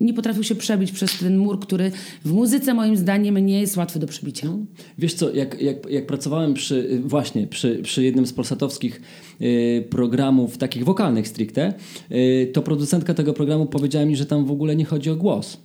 nie 0.00 0.14
potrafią 0.14 0.42
się 0.42 0.54
przebić 0.54 0.92
przez 0.92 1.18
ten 1.18 1.38
mur, 1.38 1.60
który 1.60 1.92
w 2.24 2.32
muzyce 2.32 2.74
moim 2.74 2.96
zdaniem 2.96 3.38
nie 3.46 3.60
jest 3.60 3.76
łatwy 3.76 3.98
do 3.98 4.06
przebicia. 4.06 4.48
Wiesz 4.98 5.14
co, 5.14 5.34
jak, 5.34 5.62
jak, 5.62 5.90
jak 5.90 6.06
pracowałem 6.06 6.54
przy, 6.54 7.00
właśnie 7.04 7.46
przy, 7.46 7.80
przy 7.82 8.04
jednym 8.04 8.26
z 8.26 8.32
polsatowskich 8.32 9.00
y, 9.40 9.84
programów, 9.90 10.58
takich 10.58 10.84
wokalnych 10.84 11.28
stricte, 11.28 11.74
y, 12.10 12.50
to 12.52 12.62
producentka 12.62 13.14
tego 13.14 13.32
programu 13.32 13.66
powiedziała 13.66 14.06
mi, 14.06 14.16
że 14.16 14.26
tam 14.26 14.44
w 14.44 14.50
ogóle 14.50 14.76
nie 14.76 14.84
chodzi 14.84 15.10
o 15.10 15.16
głos. 15.16 15.60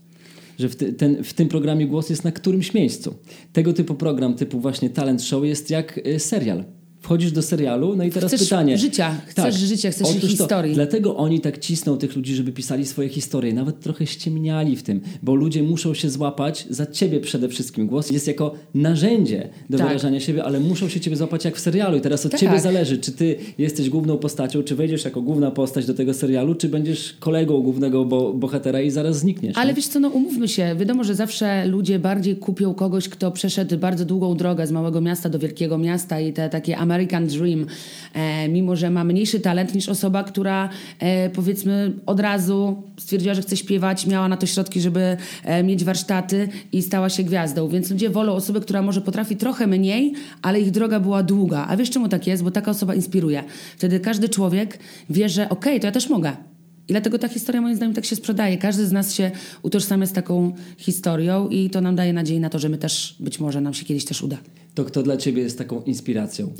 Że 0.60 0.70
w, 0.70 0.76
ten, 0.98 1.24
w 1.24 1.34
tym 1.34 1.48
programie 1.48 1.88
głos 1.88 2.10
jest 2.10 2.24
na 2.24 2.32
którymś 2.32 2.74
miejscu. 2.74 3.16
Tego 3.54 3.74
typu 3.74 3.96
program, 3.96 4.34
typu 4.36 4.60
właśnie 4.60 4.90
talent 4.90 5.24
show 5.24 5.46
jest 5.46 5.70
jak 5.70 6.00
y, 6.08 6.20
serial. 6.20 6.64
Wchodzisz 7.02 7.32
do 7.32 7.42
serialu, 7.42 7.96
no 7.96 8.04
i 8.04 8.12
teraz 8.12 8.34
Chcesz 8.34 8.44
pytanie. 8.44 8.74
Tak. 8.74 8.82
życia, 8.82 9.16
chcesz 9.26 9.56
życia, 9.56 9.92
chcesz 9.92 10.10
ich 10.12 10.18
Otóż 10.18 10.22
to, 10.22 10.38
historii. 10.38 10.74
Dlatego 10.74 11.18
oni 11.18 11.42
tak 11.42 11.58
cisną 11.58 11.98
tych 11.98 12.16
ludzi, 12.16 12.36
żeby 12.36 12.52
pisali 12.52 12.86
swoje 12.86 13.10
historie. 13.10 13.54
Nawet 13.54 13.80
trochę 13.80 14.08
ściemniali 14.08 14.76
w 14.76 14.84
tym, 14.84 15.02
bo 15.24 15.36
ludzie 15.36 15.64
muszą 15.64 15.94
się 15.94 16.10
złapać 16.10 16.66
za 16.70 16.86
ciebie 16.86 17.20
przede 17.20 17.50
wszystkim. 17.50 17.88
Głos 17.88 18.12
jest 18.12 18.28
jako 18.28 18.54
narzędzie 18.74 19.50
do 19.70 19.78
Tak. 19.78 19.88
wyrażania 19.88 20.20
siebie, 20.20 20.44
ale 20.44 20.60
muszą 20.60 20.90
się 20.90 21.00
ciebie 21.00 21.18
złapać 21.18 21.46
jak 21.46 21.56
w 21.56 21.60
serialu. 21.60 21.98
I 21.98 22.02
teraz 22.02 22.26
od 22.26 22.32
Tak. 22.32 22.42
ciebie 22.42 22.60
zależy, 22.60 22.98
czy 22.98 23.12
ty 23.12 23.36
jesteś 23.58 23.90
główną 23.90 24.18
postacią, 24.18 24.64
czy 24.64 24.76
wejdziesz 24.76 25.06
jako 25.06 25.22
główna 25.22 25.52
postać 25.52 25.86
do 25.86 25.94
tego 25.94 26.14
serialu, 26.14 26.56
czy 26.56 26.70
będziesz 26.70 27.14
kolegą 27.20 27.62
głównego 27.62 28.06
bo 28.06 28.34
bohatera 28.34 28.82
i 28.82 28.92
zaraz 28.92 29.20
znikniesz. 29.20 29.58
Ale 29.58 29.74
wiesz 29.74 29.88
co, 29.88 30.00
no 30.00 30.10
umówmy 30.10 30.48
się, 30.48 30.76
wiadomo, 30.80 31.04
że 31.04 31.16
zawsze 31.16 31.66
ludzie 31.66 32.00
bardziej 32.00 32.36
kupią 32.36 32.74
kogoś, 32.74 33.10
kto 33.10 33.32
przeszedł 33.32 33.78
bardzo 33.78 34.06
długą 34.06 34.38
drogę 34.38 34.68
z 34.68 34.72
małego 34.72 35.02
miasta 35.02 35.30
do 35.30 35.40
wielkiego 35.40 35.78
miasta 35.78 36.20
i 36.20 36.34
te 36.34 36.50
takie 36.50 36.78
American 36.90 37.28
Dream, 37.28 37.66
e, 38.14 38.50
mimo 38.50 38.76
że 38.76 38.90
ma 38.90 39.04
mniejszy 39.04 39.40
talent 39.40 39.76
niż 39.76 39.90
osoba, 39.90 40.24
która 40.24 40.70
e, 41.00 41.30
powiedzmy 41.30 41.94
od 42.06 42.20
razu 42.20 42.84
stwierdziła, 42.98 43.34
że 43.34 43.42
chce 43.42 43.58
śpiewać, 43.58 44.08
miała 44.08 44.28
na 44.28 44.38
to 44.38 44.46
środki, 44.46 44.82
żeby 44.82 45.18
e, 45.44 45.64
mieć 45.64 45.84
warsztaty 45.84 46.50
i 46.72 46.82
stała 46.82 47.10
się 47.10 47.24
gwiazdą. 47.24 47.68
Więc 47.68 47.92
ludzie 47.92 48.10
wolą 48.10 48.34
osobę, 48.34 48.60
która 48.60 48.82
może 48.82 49.02
potrafi 49.02 49.36
trochę 49.36 49.68
mniej, 49.68 50.14
ale 50.42 50.62
ich 50.62 50.72
droga 50.72 51.00
była 51.00 51.24
długa. 51.24 51.66
A 51.70 51.78
wiesz 51.78 51.90
czemu 51.90 52.10
tak 52.10 52.28
jest? 52.28 52.44
Bo 52.44 52.52
taka 52.52 52.72
osoba 52.72 52.96
inspiruje. 52.96 53.44
Wtedy 53.78 54.00
każdy 54.00 54.30
człowiek 54.30 54.80
wie, 55.10 55.30
że 55.30 55.50
okej, 55.50 55.80
to 55.80 55.88
ja 55.88 55.92
też 55.92 56.10
mogę. 56.10 56.32
I 56.90 56.92
dlatego 56.92 57.20
ta 57.20 57.28
historia 57.28 57.62
moim 57.62 57.76
zdaniem 57.76 57.96
tak 57.96 58.06
się 58.06 58.16
sprzedaje. 58.16 58.58
Każdy 58.58 58.86
z 58.86 58.92
nas 58.92 59.14
się 59.14 59.32
utożsamia 59.62 60.06
z 60.06 60.14
taką 60.14 60.54
historią 60.78 61.50
i 61.50 61.70
to 61.70 61.82
nam 61.82 61.96
daje 61.96 62.14
nadzieję 62.14 62.40
na 62.40 62.50
to, 62.50 62.60
że 62.60 62.70
my 62.70 62.78
też, 62.78 63.16
być 63.20 63.40
może 63.40 63.62
nam 63.62 63.74
się 63.74 63.86
kiedyś 63.86 64.06
też 64.06 64.24
uda. 64.24 64.38
To 64.76 64.86
kto 64.86 65.04
dla 65.04 65.18
ciebie 65.18 65.42
jest 65.42 65.58
taką 65.58 65.82
inspiracją? 65.82 66.54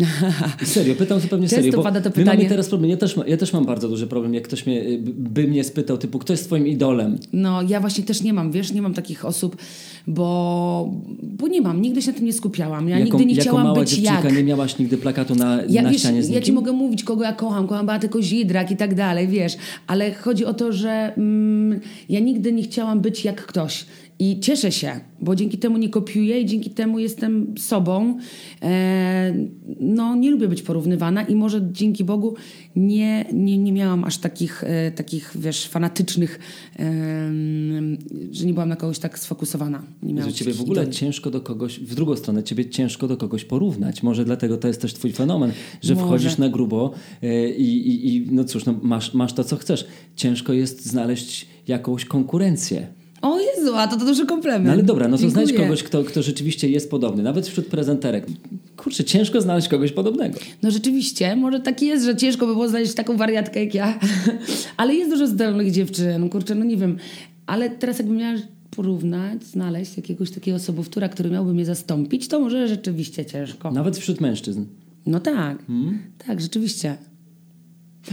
Serio, 0.64 0.96
pytam 0.96 1.20
zupełnie 1.20 1.48
Często 1.48 1.56
serio. 1.64 1.78
Bo 1.78 1.84
pada 1.84 2.02
to 2.02 2.12
pytanie. 2.12 2.38
mamy 2.38 2.50
teraz 2.50 2.70
problem. 2.70 2.92
Ja 2.92 2.98
też, 2.98 3.18
ma, 3.18 3.28
ja 3.28 3.38
też 3.38 3.54
mam 3.54 3.66
bardzo 3.66 3.90
duży 3.90 4.08
problem, 4.08 4.34
jak 4.34 4.44
ktoś 4.44 4.66
mnie, 4.66 4.82
y, 4.82 5.00
by 5.06 5.48
mnie 5.48 5.64
spytał, 5.64 5.98
typu, 5.98 6.20
kto 6.20 6.34
jest 6.34 6.46
twoim 6.46 6.68
idolem? 6.68 7.18
No, 7.34 7.62
ja 7.62 7.80
właśnie 7.80 8.04
też 8.04 8.22
nie 8.22 8.34
mam, 8.34 8.52
wiesz, 8.52 8.72
nie 8.72 8.82
mam 8.82 8.94
takich 8.94 9.26
osób, 9.26 9.58
bo, 10.08 10.94
bo 11.22 11.48
nie 11.48 11.62
mam, 11.62 11.82
nigdy 11.82 12.02
się 12.02 12.12
na 12.12 12.18
tym 12.18 12.26
nie 12.26 12.34
skupiałam. 12.34 12.90
Ja 12.90 13.00
jako, 13.00 13.18
nigdy 13.18 13.34
nie 13.34 13.42
chciałam 13.42 13.64
mała 13.64 13.80
być 13.80 13.90
dziewczynka 13.90 14.24
jak. 14.28 14.38
nie 14.38 14.44
miałaś 14.44 14.78
nigdy 14.80 14.98
plakatu 14.98 15.36
na, 15.36 15.60
Ja, 15.70 15.82
na 15.82 15.90
wiesz, 15.90 16.00
ścianie 16.02 16.24
z 16.24 16.30
ja 16.30 16.36
nikim? 16.36 16.46
ci 16.46 16.52
mogę 16.54 16.72
mówić, 16.72 17.04
kogo 17.04 17.24
ja 17.24 17.34
kocham, 17.34 17.68
kocham 17.68 17.86
Beatę 17.86 18.10
Kozidrak 18.10 18.72
i 18.72 18.78
tak 18.78 18.96
dalej, 18.96 19.28
wiesz, 19.28 19.58
ale 19.88 20.14
chodzi 20.14 20.46
o 20.46 20.54
to, 20.54 20.72
że 20.74 21.14
mm, 21.18 21.80
ja 22.10 22.20
nigdy 22.20 22.52
nie 22.54 22.64
chciałam 22.64 23.00
być 23.02 23.26
jak 23.26 23.46
ktoś. 23.46 23.86
I 24.22 24.40
cieszę 24.40 24.72
się, 24.72 25.00
bo 25.22 25.36
dzięki 25.36 25.58
temu 25.58 25.78
nie 25.78 25.90
kopiuję 25.90 26.42
i 26.42 26.46
dzięki 26.46 26.70
temu 26.70 27.00
jestem 27.00 27.56
sobą. 27.58 28.18
E, 28.62 29.34
no, 29.80 30.16
nie 30.16 30.32
lubię 30.32 30.48
być 30.48 30.62
porównywana 30.62 31.24
i 31.24 31.36
może 31.36 31.70
dzięki 31.72 32.04
Bogu 32.04 32.36
nie, 32.76 33.26
nie, 33.34 33.58
nie 33.58 33.72
miałam 33.72 34.04
aż 34.04 34.18
takich, 34.18 34.64
e, 34.64 34.92
takich 34.92 35.32
wiesz, 35.36 35.68
fanatycznych, 35.68 36.40
em, 36.76 37.98
że 38.32 38.46
nie 38.46 38.54
byłam 38.54 38.70
na 38.70 38.76
kogoś 38.76 39.00
tak 39.00 39.20
sfokusowana. 39.20 39.84
Nie 40.04 40.14
miałam 40.14 40.30
Że 40.32 40.36
ciebie 40.38 40.54
w 40.54 40.62
ogóle 40.62 40.82
idoli. 40.82 40.98
ciężko 40.98 41.32
do 41.32 41.42
kogoś, 41.42 41.80
w 41.80 41.96
drugą 41.96 42.16
stronę, 42.16 42.44
ciebie 42.44 42.70
ciężko 42.70 43.08
do 43.08 43.18
kogoś 43.18 43.46
porównać. 43.46 44.04
Może 44.04 44.26
dlatego 44.26 44.58
to 44.58 44.68
jest 44.68 44.82
też 44.82 44.94
twój 44.94 45.12
fenomen, 45.12 45.52
że 45.82 45.96
Może. 45.96 46.06
wchodzisz 46.06 46.38
na 46.38 46.50
grubo 46.50 46.92
e, 47.24 47.50
i, 47.50 47.88
i, 47.90 48.16
i 48.16 48.28
no 48.32 48.44
cóż, 48.44 48.66
no 48.66 48.80
masz, 48.82 49.14
masz 49.14 49.34
to, 49.34 49.44
co 49.44 49.56
chcesz. 49.56 49.88
Ciężko 50.16 50.54
jest 50.54 50.86
znaleźć 50.86 51.48
jakąś 51.68 52.06
konkurencję. 52.06 52.99
O 53.22 53.40
Jezu, 53.40 53.76
a 53.76 53.88
to, 53.88 53.98
to 53.98 54.06
duży 54.06 54.26
komplement. 54.26 54.66
No 54.66 54.72
ale 54.72 54.84
dobra, 54.84 55.08
no 55.08 55.18
to 55.18 55.30
znajdź 55.30 55.48
Dziękuję. 55.48 55.68
kogoś, 55.68 55.84
kto, 55.84 56.04
kto 56.04 56.22
rzeczywiście 56.22 56.70
jest 56.70 56.92
podobny, 56.92 57.24
nawet 57.24 57.48
wśród 57.48 57.68
prezenterek. 57.68 58.26
kurczę, 58.78 59.04
ciężko 59.04 59.42
znaleźć 59.42 59.68
kogoś 59.68 59.92
podobnego. 59.92 60.40
No 60.64 60.72
rzeczywiście, 60.72 61.36
może 61.36 61.60
tak 61.60 61.82
jest, 61.82 62.06
że 62.06 62.16
ciężko 62.16 62.48
by 62.48 62.54
było 62.54 62.70
znaleźć 62.70 62.94
taką 62.94 63.18
wariatkę 63.18 63.64
jak 63.64 63.74
ja, 63.74 64.00
ale 64.78 64.96
jest 64.96 65.12
dużo 65.12 65.28
zdolnych 65.28 65.72
dziewczyn, 65.72 66.30
kurczę, 66.30 66.56
no 66.56 66.66
nie 66.66 66.78
wiem, 66.78 66.98
ale 67.46 67.70
teraz 67.70 67.98
jakbym 67.98 68.18
miała 68.18 68.40
porównać, 68.72 69.44
znaleźć 69.44 69.98
jakiegoś 69.98 70.32
takiego 70.32 70.60
sobowtóra, 70.60 71.10
który 71.10 71.30
miałby 71.30 71.54
mnie 71.54 71.66
zastąpić, 71.66 72.28
to 72.28 72.40
może 72.40 72.68
rzeczywiście 72.68 73.26
ciężko. 73.26 73.72
Nawet 73.72 73.98
wśród 73.98 74.22
mężczyzn. 74.22 74.66
No 75.06 75.20
tak, 75.20 75.66
hmm? 75.66 76.00
tak, 76.28 76.42
rzeczywiście. 76.42 76.98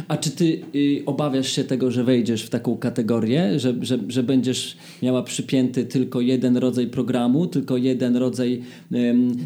A 0.09 0.17
czy 0.17 0.31
ty 0.31 0.61
y, 0.75 1.03
obawiasz 1.07 1.53
się 1.53 1.65
tego, 1.65 1.91
że 1.91 2.05
wejdziesz 2.05 2.43
w 2.43 2.51
taką 2.51 2.77
kategorię, 2.77 3.59
że, 3.59 3.75
że, 3.81 3.99
że 4.09 4.23
będziesz 4.23 4.77
miała 5.03 5.23
przypięty 5.23 5.85
tylko 5.85 6.21
jeden 6.21 6.57
rodzaj 6.57 6.87
programu, 6.87 7.47
tylko 7.47 7.77
jeden 7.77 8.17
rodzaj 8.17 8.63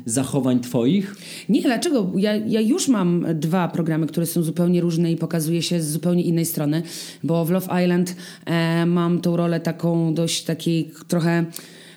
zachowań 0.07 0.61
twoich? 0.61 1.17
Nie, 1.49 1.63
dlaczego? 1.63 2.13
Ja, 2.17 2.37
ja 2.37 2.61
już 2.61 2.89
mam 2.89 3.27
dwa 3.35 3.69
programy, 3.69 4.07
które 4.07 4.27
są 4.27 4.43
zupełnie 4.43 4.81
różne 4.81 5.13
i 5.13 5.17
pokazuje 5.17 5.63
się 5.63 5.81
z 5.81 5.91
zupełnie 5.91 6.23
innej 6.23 6.45
strony, 6.45 6.83
bo 7.25 7.45
w 7.45 7.51
Love 7.51 7.83
Island 7.85 8.17
e, 8.47 8.87
mam 8.87 9.21
tą 9.21 9.37
rolę 9.37 9.61
taką 9.61 10.15
dość 10.15 10.45
takiej 10.45 10.91
trochę 11.09 11.45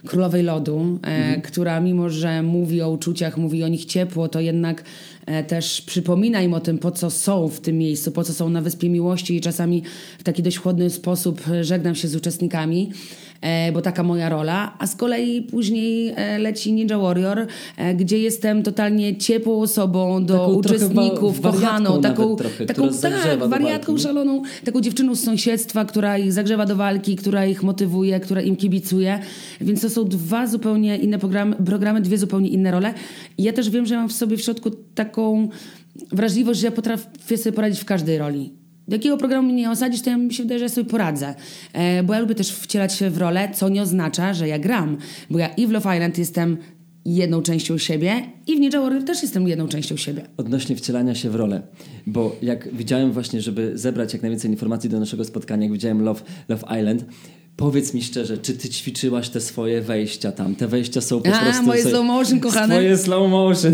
królowej 0.05 0.43
lodu, 0.43 0.99
e, 1.03 1.07
mhm. 1.07 1.41
która 1.41 1.79
mimo, 1.79 2.09
że 2.09 2.43
mówi 2.43 2.81
o 2.81 2.89
uczuciach, 2.89 3.37
mówi 3.37 3.63
o 3.63 3.67
nich 3.67 3.85
ciepło, 3.85 4.27
to 4.27 4.39
jednak 4.39 4.83
też 5.47 5.81
przypomina 5.81 6.41
im 6.41 6.53
o 6.53 6.59
tym, 6.59 6.77
po 6.77 6.91
co 6.91 7.09
są 7.09 7.47
w 7.47 7.59
tym 7.59 7.77
miejscu, 7.77 8.11
po 8.11 8.23
co 8.23 8.33
są 8.33 8.49
na 8.49 8.61
Wyspie 8.61 8.89
Miłości 8.89 9.35
i 9.35 9.41
czasami 9.41 9.83
w 10.19 10.23
taki 10.23 10.43
dość 10.43 10.57
chłodny 10.57 10.89
sposób 10.89 11.41
żegnam 11.61 11.95
się 11.95 12.07
z 12.07 12.15
uczestnikami. 12.15 12.91
E, 13.43 13.71
bo 13.71 13.81
taka 13.81 14.03
moja 14.03 14.29
rola, 14.29 14.73
a 14.79 14.87
z 14.87 14.95
kolei 14.95 15.41
później 15.41 16.13
e, 16.15 16.39
leci 16.39 16.73
Ninja 16.73 16.97
Warrior, 16.97 17.47
e, 17.77 17.95
gdzie 17.95 18.19
jestem 18.19 18.63
totalnie 18.63 19.17
ciepłą 19.17 19.61
osobą 19.61 20.25
do 20.25 20.33
taką 20.33 20.53
uczestników, 20.53 21.41
kochaną, 21.41 22.01
taką, 22.01 22.35
trochę, 22.35 22.65
taką 22.65 22.89
tak, 23.01 23.49
wariatką 23.49 23.97
szaloną, 23.97 24.41
taką 24.65 24.81
dziewczyną 24.81 25.15
z 25.15 25.23
sąsiedztwa, 25.23 25.85
która 25.85 26.17
ich 26.17 26.33
zagrzewa 26.33 26.65
do 26.65 26.75
walki, 26.75 27.15
która 27.15 27.45
ich 27.45 27.63
motywuje, 27.63 28.19
która 28.19 28.41
im 28.41 28.55
kibicuje. 28.55 29.19
Więc 29.61 29.81
to 29.81 29.89
są 29.89 30.05
dwa 30.05 30.47
zupełnie 30.47 30.97
inne 30.97 31.19
programy, 31.19 31.55
programy 31.55 32.01
dwie 32.01 32.17
zupełnie 32.17 32.49
inne 32.49 32.71
role. 32.71 32.93
I 33.37 33.43
ja 33.43 33.53
też 33.53 33.69
wiem, 33.69 33.85
że 33.85 33.95
mam 33.95 34.09
w 34.09 34.13
sobie 34.13 34.37
w 34.37 34.41
środku 34.41 34.71
taką 34.95 35.49
wrażliwość, 36.11 36.59
że 36.59 36.67
ja 36.67 36.71
potrafię 36.71 37.37
sobie 37.37 37.53
poradzić 37.53 37.79
w 37.81 37.85
każdej 37.85 38.17
roli 38.17 38.62
jakiego 38.87 39.17
programu 39.17 39.47
mnie 39.47 39.61
nie 39.61 39.71
osadzisz, 39.71 40.01
to 40.01 40.09
ja 40.09 40.17
mi 40.17 40.33
się 40.33 40.43
wydaje, 40.43 40.59
że 40.59 40.69
sobie 40.69 40.89
poradzę. 40.89 41.35
E, 41.73 42.03
bo 42.03 42.13
ja 42.13 42.19
lubię 42.19 42.35
też 42.35 42.51
wcielać 42.51 42.93
się 42.93 43.09
w 43.09 43.17
rolę, 43.17 43.49
co 43.53 43.69
nie 43.69 43.81
oznacza, 43.81 44.33
że 44.33 44.47
ja 44.47 44.59
gram. 44.59 44.97
Bo 45.29 45.39
ja 45.39 45.47
i 45.47 45.67
w 45.67 45.71
Love 45.71 45.95
Island 45.95 46.17
jestem 46.17 46.57
jedną 47.05 47.41
częścią 47.41 47.77
siebie 47.77 48.21
i 48.47 48.55
w 48.55 48.59
Ninja 48.59 49.01
też 49.05 49.21
jestem 49.21 49.47
jedną 49.47 49.67
częścią 49.67 49.97
siebie. 49.97 50.21
Odnośnie 50.37 50.75
wcielania 50.75 51.15
się 51.15 51.29
w 51.29 51.35
rolę, 51.35 51.61
bo 52.07 52.35
jak 52.41 52.75
widziałem 52.75 53.11
właśnie, 53.11 53.41
żeby 53.41 53.71
zebrać 53.77 54.13
jak 54.13 54.21
najwięcej 54.21 54.51
informacji 54.51 54.89
do 54.89 54.99
naszego 54.99 55.25
spotkania, 55.25 55.63
jak 55.63 55.73
widziałem 55.73 56.01
Love, 56.01 56.21
Love 56.49 56.79
Island, 56.79 57.05
Powiedz 57.57 57.93
mi 57.93 58.03
szczerze, 58.03 58.37
czy 58.37 58.53
ty 58.53 58.69
ćwiczyłaś 58.69 59.29
te 59.29 59.41
swoje 59.41 59.81
wejścia 59.81 60.31
tam? 60.31 60.55
Te 60.55 60.67
wejścia 60.67 61.01
są 61.01 61.21
po 61.21 61.35
A, 61.35 61.39
prostu... 61.39 61.63
moje 61.63 61.83
slow 61.83 62.05
motion, 62.05 62.39
kochane. 62.49 62.75
Twoje 62.75 62.97
slow 62.97 63.29
motion. 63.29 63.73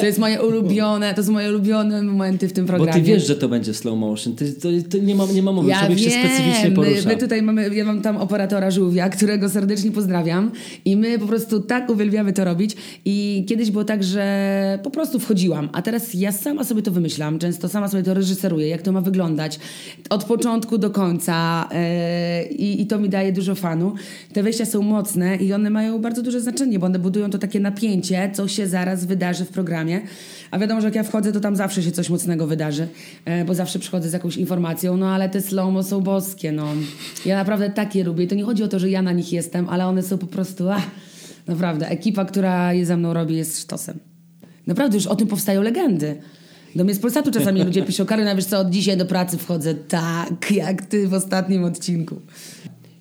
To 0.00 0.06
jest 0.06 0.18
moje 0.18 0.42
ulubione, 0.42 1.14
to 1.14 1.24
są 1.24 1.32
moje 1.32 1.48
ulubione 1.48 2.02
momenty 2.02 2.48
w 2.48 2.52
tym 2.52 2.66
programie. 2.66 2.92
Bo 2.92 2.98
ty 2.98 3.04
wiesz, 3.04 3.26
że 3.26 3.36
to 3.36 3.48
będzie 3.48 3.74
slow 3.74 3.98
motion. 3.98 4.34
Ty, 4.36 4.52
to, 4.52 4.68
to 4.90 4.98
nie, 4.98 5.14
ma, 5.14 5.26
nie 5.34 5.42
ma 5.42 5.52
mowy, 5.52 5.70
ja 5.70 5.78
człowiek 5.78 5.98
wiem. 5.98 6.10
się 6.10 6.18
specyficznie 6.18 6.70
porusza. 6.70 7.08
My, 7.08 7.14
my 7.14 7.20
tutaj 7.20 7.42
mamy, 7.42 7.74
ja 7.74 7.84
mam 7.84 8.02
tam 8.02 8.16
operatora 8.16 8.70
żółwia, 8.70 9.08
którego 9.08 9.48
serdecznie 9.48 9.90
pozdrawiam 9.90 10.50
i 10.84 10.96
my 10.96 11.18
po 11.18 11.26
prostu 11.26 11.60
tak 11.60 11.90
uwielbiamy 11.90 12.32
to 12.32 12.44
robić 12.44 12.76
i 13.04 13.44
kiedyś 13.48 13.70
było 13.70 13.84
tak, 13.84 14.04
że 14.04 14.78
po 14.82 14.90
prostu 14.90 15.18
wchodziłam, 15.18 15.68
a 15.72 15.82
teraz 15.82 16.14
ja 16.14 16.32
sama 16.32 16.64
sobie 16.64 16.82
to 16.82 16.90
wymyślam, 16.90 17.38
często 17.38 17.68
sama 17.68 17.88
sobie 17.88 18.02
to 18.02 18.14
reżyseruję, 18.14 18.68
jak 18.68 18.82
to 18.82 18.92
ma 18.92 19.00
wyglądać 19.00 19.58
od 20.10 20.24
początku 20.24 20.78
do 20.78 20.90
końca 20.90 21.68
yy, 21.72 22.48
i 22.48 22.87
to 22.88 22.98
mi 22.98 23.08
daje 23.08 23.32
dużo 23.32 23.54
fanu. 23.54 23.94
Te 24.32 24.42
wejścia 24.42 24.66
są 24.66 24.82
mocne 24.82 25.36
i 25.36 25.52
one 25.52 25.70
mają 25.70 25.98
bardzo 25.98 26.22
duże 26.22 26.40
znaczenie, 26.40 26.78
bo 26.78 26.86
one 26.86 26.98
budują 26.98 27.30
to 27.30 27.38
takie 27.38 27.60
napięcie, 27.60 28.30
co 28.34 28.48
się 28.48 28.66
zaraz 28.66 29.04
wydarzy 29.04 29.44
w 29.44 29.48
programie. 29.48 30.00
A 30.50 30.58
wiadomo, 30.58 30.80
że 30.80 30.86
jak 30.86 30.94
ja 30.94 31.02
wchodzę, 31.02 31.32
to 31.32 31.40
tam 31.40 31.56
zawsze 31.56 31.82
się 31.82 31.92
coś 31.92 32.10
mocnego 32.10 32.46
wydarzy, 32.46 32.88
e, 33.24 33.44
bo 33.44 33.54
zawsze 33.54 33.78
przychodzę 33.78 34.08
z 34.08 34.12
jakąś 34.12 34.36
informacją, 34.36 34.96
no 34.96 35.08
ale 35.08 35.28
te 35.28 35.40
slow 35.40 35.86
są 35.86 36.00
boskie, 36.00 36.52
no. 36.52 36.66
Ja 37.26 37.36
naprawdę 37.36 37.70
takie 37.70 38.04
lubię. 38.04 38.24
I 38.24 38.28
to 38.28 38.34
nie 38.34 38.44
chodzi 38.44 38.62
o 38.62 38.68
to, 38.68 38.78
że 38.78 38.90
ja 38.90 39.02
na 39.02 39.12
nich 39.12 39.32
jestem, 39.32 39.68
ale 39.68 39.86
one 39.86 40.02
są 40.02 40.18
po 40.18 40.26
prostu, 40.26 40.70
ach, 40.70 40.86
naprawdę, 41.46 41.88
ekipa, 41.88 42.24
która 42.24 42.72
je 42.72 42.86
ze 42.86 42.96
mną 42.96 43.14
robi 43.14 43.36
jest 43.36 43.60
sztosem. 43.60 43.98
Naprawdę, 44.66 44.96
już 44.96 45.06
o 45.06 45.16
tym 45.16 45.28
powstają 45.28 45.62
legendy. 45.62 46.16
Do 46.76 46.84
mnie 46.84 46.94
z 46.94 46.98
Polsatu 46.98 47.30
czasami 47.30 47.62
ludzie 47.62 47.82
piszą, 47.82 48.06
Karyna, 48.06 48.34
wiesz 48.34 48.44
co, 48.44 48.58
od 48.58 48.70
dzisiaj 48.70 48.96
do 48.96 49.06
pracy 49.06 49.38
wchodzę 49.38 49.74
tak, 49.74 50.50
jak 50.50 50.82
ty 50.82 51.08
w 51.08 51.14
ostatnim 51.14 51.64
odcinku. 51.64 52.20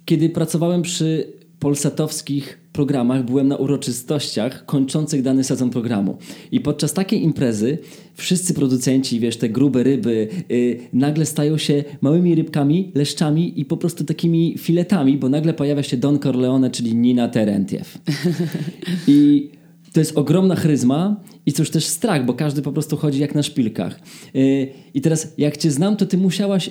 Kiedy 0.07 0.29
pracowałem 0.29 0.81
przy 0.81 1.33
polsatowskich 1.59 2.59
programach, 2.73 3.25
byłem 3.25 3.47
na 3.47 3.55
uroczystościach 3.55 4.65
kończących 4.65 5.21
dany 5.21 5.43
sezon 5.43 5.69
programu. 5.69 6.17
I 6.51 6.59
podczas 6.59 6.93
takiej 6.93 7.23
imprezy 7.23 7.77
wszyscy 8.15 8.53
producenci, 8.53 9.19
wiesz, 9.19 9.37
te 9.37 9.49
grube 9.49 9.83
ryby, 9.83 10.27
yy, 10.49 10.79
nagle 10.93 11.25
stają 11.25 11.57
się 11.57 11.83
małymi 12.01 12.35
rybkami, 12.35 12.91
leszczami 12.95 13.59
i 13.59 13.65
po 13.65 13.77
prostu 13.77 14.03
takimi 14.03 14.55
filetami, 14.57 15.17
bo 15.17 15.29
nagle 15.29 15.53
pojawia 15.53 15.83
się 15.83 15.97
Don 15.97 16.19
Corleone, 16.19 16.69
czyli 16.69 16.95
Nina 16.95 17.27
Terentiew. 17.27 17.97
I 19.07 19.49
to 19.93 19.99
jest 19.99 20.17
ogromna 20.17 20.55
chryzma 20.55 21.23
i 21.45 21.53
cóż 21.53 21.69
też 21.69 21.85
strach, 21.85 22.25
bo 22.25 22.33
każdy 22.33 22.61
po 22.61 22.71
prostu 22.71 22.97
chodzi 22.97 23.19
jak 23.19 23.35
na 23.35 23.43
szpilkach. 23.43 23.99
Yy, 24.33 24.67
I 24.93 25.01
teraz 25.01 25.33
jak 25.37 25.57
cię 25.57 25.71
znam, 25.71 25.95
to 25.95 26.05
ty 26.05 26.17
musiałaś 26.17 26.69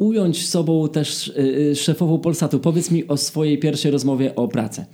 ująć 0.00 0.48
sobą 0.48 0.88
też 0.88 1.32
yy, 1.36 1.76
szefową 1.76 2.18
Polsatu. 2.18 2.60
Powiedz 2.60 2.90
mi 2.90 3.08
o 3.08 3.16
swojej 3.16 3.58
pierwszej 3.58 3.90
rozmowie 3.90 4.34
o 4.34 4.48
pracę. 4.48 4.86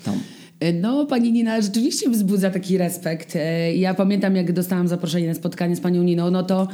E, 0.60 0.72
no, 0.72 1.06
pani 1.06 1.32
Nina 1.32 1.60
rzeczywiście 1.60 2.10
wzbudza 2.10 2.50
taki 2.50 2.78
respekt. 2.78 3.36
E, 3.36 3.74
ja 3.76 3.94
pamiętam, 3.94 4.36
jak 4.36 4.52
dostałam 4.52 4.88
zaproszenie 4.88 5.28
na 5.28 5.34
spotkanie 5.34 5.76
z 5.76 5.80
panią 5.80 6.02
Niną, 6.02 6.30
no 6.30 6.42
to, 6.42 6.68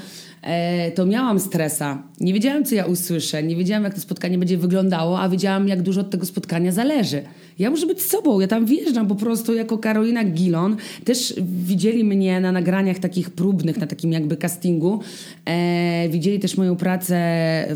to 0.94 1.07
miałam 1.07 1.40
stresa. 1.40 2.02
Nie 2.20 2.35
wiedziałam, 2.35 2.64
co 2.64 2.74
ja 2.74 2.85
usłyszę, 2.85 3.42
nie 3.42 3.57
wiedziałam, 3.57 3.85
jak 3.85 3.94
to 3.94 4.00
spotkanie 4.00 4.38
będzie 4.38 4.59
wyglądało, 4.59 5.20
a 5.20 5.28
wiedziałam, 5.28 5.68
jak 5.68 5.83
dużo 5.83 6.00
od 6.00 6.11
tego 6.11 6.26
spotkania 6.26 6.72
zależy. 6.72 7.22
Ja 7.59 7.70
muszę 7.70 7.87
być 7.87 8.02
sobą, 8.02 8.40
ja 8.40 8.46
tam 8.46 8.66
wjeżdżam 8.66 9.07
po 9.09 9.14
prostu 9.14 9.55
jako 9.55 9.78
Karolina 9.78 10.24
Gilon. 10.24 10.76
Też 11.05 11.35
widzieli 11.42 12.05
mnie 12.05 12.40
na 12.40 12.52
nagraniach 12.52 12.98
takich 12.98 13.31
próbnych, 13.31 13.78
na 13.78 13.87
takim 13.87 14.12
jakby 14.12 14.37
castingu. 14.37 15.00
E, 15.44 16.09
widzieli 16.09 16.38
też 16.38 16.57
moją 16.57 16.76
pracę 16.76 17.16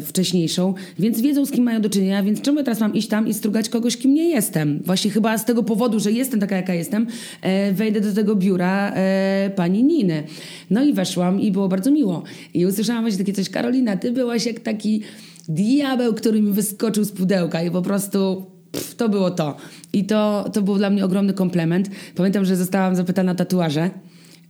wcześniejszą, 0.07 0.75
więc 0.99 1.21
wiedzą 1.21 1.47
z 1.47 1.51
kim 1.51 1.65
mają 1.65 1.81
do 1.81 1.91
czynienia, 1.91 2.23
więc 2.23 2.41
czemu 2.41 2.59
ja 2.59 2.65
teraz 2.65 2.81
mam 2.81 2.95
iść 2.95 3.09
tam 3.09 3.29
i 3.29 3.35
strugać 3.35 3.69
kogoś, 3.69 3.97
kim 3.97 4.15
nie 4.15 4.29
jestem? 4.29 4.81
Właśnie 4.85 5.11
chyba 5.11 5.39
z 5.39 5.45
tego 5.45 5.63
powodu, 5.63 6.01
że 6.01 6.13
jestem 6.13 6.41
taka, 6.41 6.57
jaka 6.57 6.75
jestem, 6.75 7.07
e, 7.43 7.73
wejdę 7.73 8.01
do 8.01 8.13
tego 8.13 8.37
biura 8.37 8.93
e, 8.95 9.51
pani 9.57 9.85
Niny. 9.85 10.23
No 10.71 10.85
i 10.85 10.93
weszłam 10.93 11.41
i 11.41 11.53
było 11.53 11.69
bardzo 11.69 11.91
miło. 11.91 12.23
I 12.57 12.67
usłyszałam 12.67 13.03
właśnie 13.03 13.19
takie 13.19 13.33
coś, 13.33 13.51
Karolina, 13.51 13.97
ty 13.97 14.13
byłaś 14.13 14.47
jak 14.47 14.61
taki 14.61 15.03
diabeł, 15.49 16.15
który 16.15 16.43
mi 16.43 16.53
wyskoczył 16.53 17.05
z 17.05 17.13
pudełka 17.13 17.63
i 17.63 17.71
po 17.71 17.83
prostu 17.83 18.47
pff, 18.73 18.95
to 18.95 19.09
było 19.09 19.31
to. 19.31 19.57
I 19.93 20.05
to, 20.05 20.51
to 20.53 20.63
był 20.63 20.77
dla 20.77 20.91
mnie 20.91 21.05
ogromny 21.05 21.33
komplement. 21.33 21.91
Pamiętam, 22.15 22.45
że 22.45 22.57
zostałam 22.57 22.97
zapytana 22.97 23.33
o 23.33 23.35
tatuaże. 23.35 23.91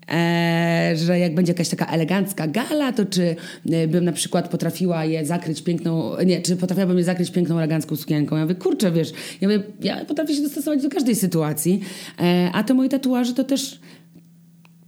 Eee, 0.09 0.97
że 0.99 1.19
jak 1.19 1.35
będzie 1.35 1.53
jakaś 1.53 1.69
taka 1.69 1.87
elegancka 1.87 2.47
gala, 2.47 2.92
to 2.92 3.07
czy 3.07 3.37
e, 3.71 3.88
bym 3.88 4.05
na 4.05 4.12
przykład 4.12 4.49
potrafiła 4.49 5.05
je 5.05 5.27
zakryć 5.27 5.62
piękną, 5.62 6.12
nie, 6.27 6.42
czy 6.42 6.57
potrafiłabym 6.57 6.99
je 6.99 7.05
zakryć 7.05 7.31
piękną 7.31 7.59
elegancką 7.59 7.97
sukienką. 7.97 8.37
Ja 8.37 8.42
mówię, 8.42 8.55
kurczę, 8.55 8.92
wiesz, 8.92 9.12
ja, 9.40 9.49
mówię, 9.49 9.62
ja 9.81 10.05
potrafię 10.05 10.35
się 10.35 10.42
dostosować 10.42 10.83
do 10.83 10.90
każdej 10.90 11.14
sytuacji, 11.14 11.81
eee, 12.19 12.51
a 12.53 12.64
te 12.64 12.75
moje 12.75 12.88
tatuaże 12.88 13.35
to 13.35 13.45
też 13.45 13.81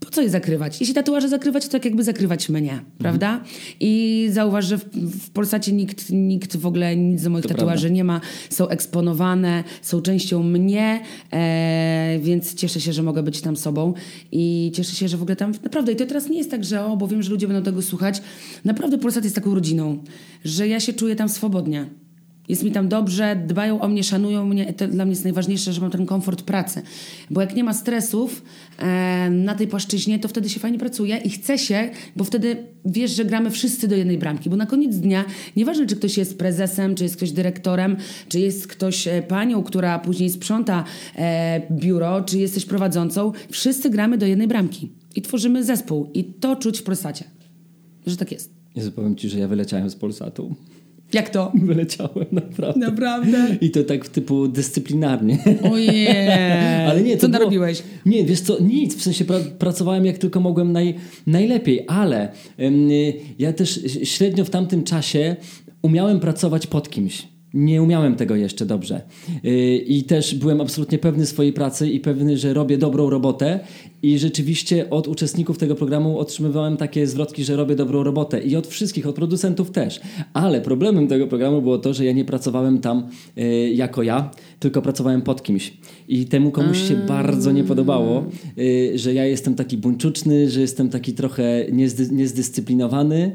po 0.09 0.15
co 0.15 0.23
je 0.23 0.31
zakrywać? 0.31 0.81
Jeśli 0.81 0.95
tatuaże 0.95 1.29
zakrywać, 1.29 1.67
to 1.67 1.73
tak 1.73 1.85
jakby 1.85 2.05
zakrywać 2.05 2.49
mnie, 2.49 2.73
mhm. 2.73 2.91
prawda? 2.99 3.41
I 3.81 4.29
zauważ, 4.33 4.65
że 4.65 4.79
w, 4.79 4.85
w 4.95 5.31
Polsacie 5.31 5.73
nikt, 5.73 6.11
nikt 6.11 6.57
w 6.57 6.67
ogóle 6.67 6.97
nic 6.97 7.21
z 7.21 7.27
moich 7.27 7.43
to 7.43 7.49
tatuaży 7.49 7.81
prawda. 7.81 7.97
nie 7.97 8.05
ma. 8.05 8.21
Są 8.51 8.69
eksponowane, 8.69 9.65
są 9.83 10.03
częścią 10.03 10.43
mnie, 10.43 11.01
e, 11.33 12.19
więc 12.23 12.55
cieszę 12.55 12.81
się, 12.81 12.93
że 12.93 13.03
mogę 13.03 13.23
być 13.23 13.41
tam 13.41 13.57
sobą 13.57 13.95
i 14.33 14.73
cieszę 14.75 14.97
się, 14.97 15.09
że 15.09 15.17
w 15.17 15.23
ogóle 15.23 15.37
tam 15.37 15.53
naprawdę, 15.63 15.93
i 15.93 15.97
to 15.97 16.07
teraz 16.07 16.29
nie 16.29 16.39
jest 16.39 16.51
tak, 16.51 16.65
że 16.65 16.85
o, 16.85 16.97
bo 16.97 17.09
wiem, 17.09 17.23
że 17.23 17.31
ludzie 17.31 17.49
będą 17.49 17.63
tego 17.63 17.83
słuchać, 17.83 18.23
naprawdę 18.65 18.99
Polsat 18.99 19.25
jest 19.25 19.37
taką 19.37 19.55
rodziną, 19.55 19.99
że 20.45 20.69
ja 20.69 20.81
się 20.81 20.93
czuję 20.93 21.17
tam 21.17 21.29
swobodnie. 21.29 21.87
Jest 22.49 22.63
mi 22.63 22.73
tam 22.73 22.89
dobrze, 22.89 23.43
dbają 23.47 23.81
o 23.81 23.89
mnie, 23.89 24.05
szanują 24.05 24.47
mnie. 24.47 24.73
To 24.73 24.89
dla 24.89 25.05
mnie 25.05 25.13
jest 25.13 25.25
najważniejsze, 25.25 25.73
że 25.73 25.81
mam 25.81 25.91
ten 25.91 26.07
komfort 26.07 26.43
pracy. 26.43 26.83
Bo 27.31 27.41
jak 27.41 27.57
nie 27.57 27.65
ma 27.65 27.75
stresów 27.75 28.43
e, 28.79 29.31
na 29.31 29.55
tej 29.55 29.69
płaszczyźnie, 29.69 30.19
to 30.19 30.29
wtedy 30.29 30.49
się 30.49 30.61
fajnie 30.61 30.79
pracuje 30.79 31.17
i 31.17 31.31
chce 31.31 31.59
się, 31.59 31.91
bo 32.17 32.25
wtedy 32.25 32.57
wiesz, 32.85 33.11
że 33.11 33.25
gramy 33.25 33.51
wszyscy 33.51 33.89
do 33.89 33.97
jednej 33.97 34.19
bramki. 34.19 34.51
Bo 34.51 34.57
na 34.57 34.67
koniec 34.67 34.97
dnia, 34.97 35.25
nieważne 35.57 35.87
czy 35.87 35.97
ktoś 35.97 36.19
jest 36.19 36.39
prezesem, 36.39 36.95
czy 36.95 37.05
jest 37.05 37.17
ktoś 37.17 37.33
dyrektorem, 37.33 37.97
czy 38.29 38.41
jest 38.41 38.67
ktoś 38.67 39.09
e, 39.09 39.23
panią, 39.23 39.63
która 39.63 39.99
później 39.99 40.31
sprząta 40.31 40.85
e, 41.17 41.63
biuro, 41.71 42.23
czy 42.23 42.39
jesteś 42.39 42.65
prowadzącą, 42.65 43.33
wszyscy 43.51 43.91
gramy 43.91 44.19
do 44.19 44.27
jednej 44.27 44.49
bramki 44.49 44.93
i 45.17 45.23
tworzymy 45.23 45.65
zespół. 45.65 46.11
I 46.15 46.25
to 46.25 46.57
czuć 46.57 46.79
w 46.79 46.83
Polsacie, 46.83 47.25
że 48.07 48.17
tak 48.17 48.33
jest. 48.33 48.55
Jezu, 48.77 48.93
powiem 48.93 49.17
Ci, 49.17 49.29
że 49.29 49.39
ja 49.39 49.49
wyleciałem 49.49 49.91
z 49.91 49.97
Polsatu. 49.97 50.55
Jak 51.13 51.31
to? 51.31 51.53
Wyleciałem, 51.65 52.27
naprawdę. 52.33 52.81
Naprawdę? 52.87 53.57
I 53.61 53.71
to 53.71 53.85
tak 53.85 54.09
typu 54.09 54.49
dyscyplinarnie. 54.49 55.39
Ojej. 55.73 56.09
Ale 56.89 57.03
nie, 57.03 57.15
to 57.17 57.21
Co 57.21 57.29
było- 57.29 57.39
narobiłeś? 57.39 57.83
Nie, 58.07 58.25
wiesz 58.25 58.41
co, 58.41 58.63
nic. 58.63 58.97
W 58.97 59.03
sensie 59.03 59.25
pra, 59.25 59.37
pracowałem 59.59 60.07
jak 60.07 60.19
tylko 60.19 60.41
mogłem 60.41 60.73
naj, 60.73 60.95
najlepiej, 61.27 61.85
ale 61.89 62.33
ym, 62.61 62.91
y, 62.91 63.15
ja 63.39 63.53
też 63.53 63.81
średnio 64.05 64.45
w 64.45 64.51
tamtym 64.51 64.85
czasie 64.85 65.37
umiałem 65.83 66.21
pracować 66.21 66.67
pod 66.67 66.91
kimś. 66.91 67.29
Nie 67.55 67.83
umiałem 67.83 68.17
tego 68.17 68.37
jeszcze 68.37 68.67
dobrze. 68.67 69.01
Y, 69.45 69.77
I 69.77 70.05
też 70.05 70.35
byłem 70.35 70.61
absolutnie 70.61 70.99
pewny 70.99 71.27
swojej 71.27 71.53
pracy 71.53 71.91
i 71.91 72.01
pewny, 72.01 72.37
że 72.37 72.55
robię 72.55 72.79
dobrą 72.79 73.11
robotę. 73.11 73.61
I 74.03 74.19
rzeczywiście 74.19 74.91
od 74.91 75.09
uczestników 75.09 75.59
tego 75.59 75.75
programu 75.75 76.19
otrzymywałem 76.19 76.77
takie 76.77 77.07
zwrotki, 77.07 77.45
że 77.45 77.57
robię 77.57 77.77
dobrą 77.77 78.03
robotę. 78.03 78.41
I 78.41 78.57
od 78.57 78.67
wszystkich, 78.67 79.07
od 79.07 79.15
producentów 79.15 79.71
też. 79.71 80.01
Ale 80.33 80.61
problemem 80.61 81.09
tego 81.09 81.27
programu 81.27 81.63
było 81.63 81.79
to, 81.79 81.95
że 81.95 82.05
ja 82.05 82.13
nie 82.13 82.25
pracowałem 82.25 82.79
tam 82.81 83.09
y, 83.39 83.73
jako 83.75 84.03
ja, 84.03 84.31
tylko 84.59 84.83
pracowałem 84.83 85.23
pod 85.23 85.43
kimś. 85.43 85.73
I 86.09 86.27
temu 86.27 86.51
komuś 86.51 86.89
się 86.89 86.95
bardzo 86.95 87.53
nie 87.53 87.65
podobało, 87.65 88.25
y, 88.59 88.93
że 88.99 89.15
ja 89.15 89.25
jestem 89.25 89.55
taki 89.55 89.77
buńczuczny, 89.77 90.51
że 90.51 90.61
jestem 90.61 90.89
taki 90.89 91.13
trochę 91.13 91.67
niezdy, 91.73 92.15
niezdyscyplinowany, 92.15 93.33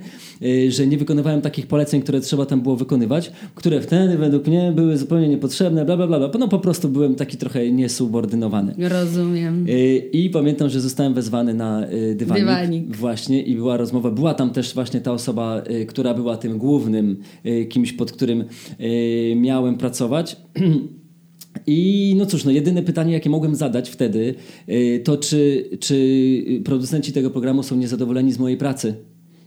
że 0.70 0.88
nie 0.88 0.98
wykonywałem 0.98 1.42
takich 1.42 1.68
poleceń, 1.68 2.02
które 2.02 2.22
trzeba 2.22 2.46
tam 2.46 2.62
było 2.62 2.76
wykonywać, 2.76 3.32
które 3.56 3.80
wtedy 4.04 4.18
według 4.18 4.48
mnie 4.48 4.72
były 4.76 4.98
zupełnie 4.98 5.28
niepotrzebne, 5.28 5.86
bla 5.86 5.98
bla 5.98 6.08
bla. 6.08 6.20
bla. 6.20 6.30
No 6.40 6.48
po 6.48 6.60
prostu 6.60 6.90
byłem 6.90 7.16
taki 7.16 7.38
trochę 7.38 7.72
niesubordynowany. 7.72 8.76
Rozumiem. 8.78 9.66
Y, 9.70 9.98
I 9.98 10.30
pamiętam, 10.30 10.70
że 10.70 10.82
zostałem 10.82 11.14
wezwany 11.14 11.54
na 11.54 11.88
y, 11.92 12.16
dywanik, 12.16 12.44
Dywanik. 12.44 12.96
Właśnie 12.96 13.42
i 13.42 13.56
była 13.56 13.78
rozmowa. 13.78 14.12
Była 14.12 14.34
tam 14.34 14.50
też 14.50 14.74
właśnie 14.74 15.02
ta 15.02 15.12
osoba, 15.12 15.64
y, 15.72 15.86
która 15.86 16.14
była 16.14 16.38
tym 16.38 16.58
głównym 16.58 17.18
kimś, 17.70 17.94
pod 17.94 18.12
którym 18.12 18.44
miałem 19.36 19.78
pracować. 19.78 20.36
I 21.68 22.14
no 22.18 22.26
cóż, 22.26 22.46
no 22.46 22.52
jedyne 22.52 22.84
pytanie, 22.84 23.14
jakie 23.14 23.30
mogłem 23.30 23.56
zadać 23.56 23.90
wtedy, 23.90 24.36
to 25.04 25.18
czy, 25.18 25.70
czy 25.80 26.62
producenci 26.66 27.14
tego 27.14 27.30
programu 27.30 27.64
są 27.64 27.76
niezadowoleni 27.76 28.32
z 28.32 28.40
mojej 28.40 28.58
pracy. 28.58 28.96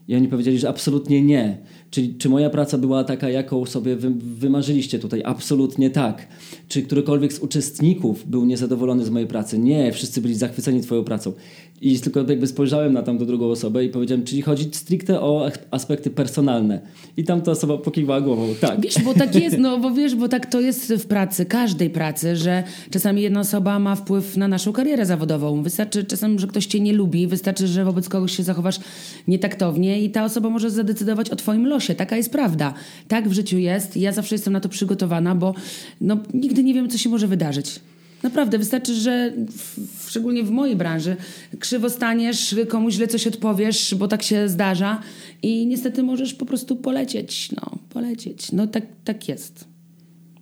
I 0.09 0.17
oni 0.17 0.29
powiedzieli, 0.29 0.59
że 0.59 0.69
absolutnie 0.69 1.23
nie. 1.23 1.59
Czyli 1.91 2.15
czy 2.15 2.29
moja 2.29 2.51
praca 2.51 2.79
była 2.79 3.05
taka, 3.05 3.31
jaką 3.31 3.67
sobie 3.67 3.97
wy, 3.97 4.11
wymarzyliście 4.11 4.99
tutaj? 4.99 5.23
Absolutnie 5.25 5.91
tak. 5.91 6.27
Czy 6.69 6.83
którykolwiek 6.83 7.33
z 7.33 7.39
uczestników 7.39 8.31
był 8.31 8.45
niezadowolony 8.45 9.05
z 9.05 9.11
mojej 9.11 9.29
pracy? 9.29 9.59
Nie, 9.59 9.93
wszyscy 9.93 10.21
byli 10.21 10.35
zachwyceni 10.35 10.81
twoją 10.81 11.05
pracą. 11.05 11.33
I 11.81 12.01
tylko 12.01 12.21
jakby 12.29 12.47
spojrzałem 12.47 12.93
na 12.93 13.03
tamtą 13.03 13.27
drugą 13.27 13.47
osobę 13.47 13.85
i 13.85 13.89
powiedziałem, 13.89 14.25
czyli 14.25 14.43
chodzi 14.43 14.69
stricte 14.73 15.21
o 15.21 15.51
aspekty 15.71 16.11
personalne. 16.11 16.81
I 17.17 17.25
tamta 17.25 17.51
osoba 17.51 17.79
pokiwała 17.79 18.21
głową, 18.21 18.49
tak. 18.61 18.81
Wiesz, 18.81 19.03
bo 19.05 19.15
tak 19.15 19.35
jest, 19.35 19.59
no 19.59 19.79
bo 19.79 19.91
wiesz, 19.91 20.15
bo 20.15 20.29
tak 20.29 20.47
to 20.47 20.61
jest 20.61 20.93
w 20.93 21.07
pracy, 21.07 21.47
każdej 21.47 21.91
pracy, 21.91 22.37
że 22.37 22.65
czasami 22.91 23.23
jedna 23.23 23.41
osoba 23.41 23.79
ma 23.79 23.95
wpływ 23.95 24.37
na 24.37 24.49
naszą 24.49 24.73
karierę 24.73 25.07
zawodową. 25.07 25.63
Wystarczy 25.63 26.05
czasem, 26.05 26.39
że 26.39 26.47
ktoś 26.47 26.67
cię 26.67 26.81
nie 26.81 26.93
lubi, 26.93 27.27
wystarczy, 27.27 27.67
że 27.67 27.85
wobec 27.85 28.09
kogoś 28.09 28.37
się 28.37 28.43
zachowasz 28.43 28.81
nietaktownie 29.29 30.03
i 30.03 30.11
ta 30.11 30.25
osoba 30.25 30.51
może 30.51 30.71
zadecydować 30.71 31.31
o 31.31 31.37
twoim 31.37 31.67
losie. 31.67 31.95
Taka 31.95 32.17
jest 32.17 32.33
prawda. 32.33 32.75
Tak 33.09 33.29
w 33.29 33.33
życiu 33.33 33.59
jest. 33.59 33.97
Ja 33.97 34.13
zawsze 34.13 34.35
jestem 34.35 34.53
na 34.53 34.61
to 34.61 34.69
przygotowana, 34.69 35.35
bo 35.35 35.55
no, 36.01 36.19
nigdy 36.35 36.63
nie 36.63 36.75
wiem, 36.75 36.89
co 36.89 36.99
się 36.99 37.09
może 37.09 37.27
wydarzyć. 37.27 37.81
Naprawdę, 38.23 38.59
wystarczy, 38.59 38.95
że 38.95 39.33
w, 39.57 40.07
szczególnie 40.11 40.43
w 40.45 40.51
mojej 40.51 40.77
branży 40.77 41.17
krzywo 41.59 41.91
staniesz, 41.91 42.55
komuś 42.69 42.95
źle 42.95 43.09
coś 43.09 43.27
odpowiesz, 43.27 43.95
bo 43.99 44.09
tak 44.09 44.23
się 44.23 44.49
zdarza 44.49 45.01
i 45.43 45.67
niestety 45.67 46.03
możesz 46.03 46.35
po 46.35 46.47
prostu 46.47 46.77
polecieć, 46.77 47.53
no, 47.53 47.79
polecieć. 47.91 48.53
No 48.53 48.67
tak, 48.67 48.85
tak 49.05 49.29
jest. 49.29 49.65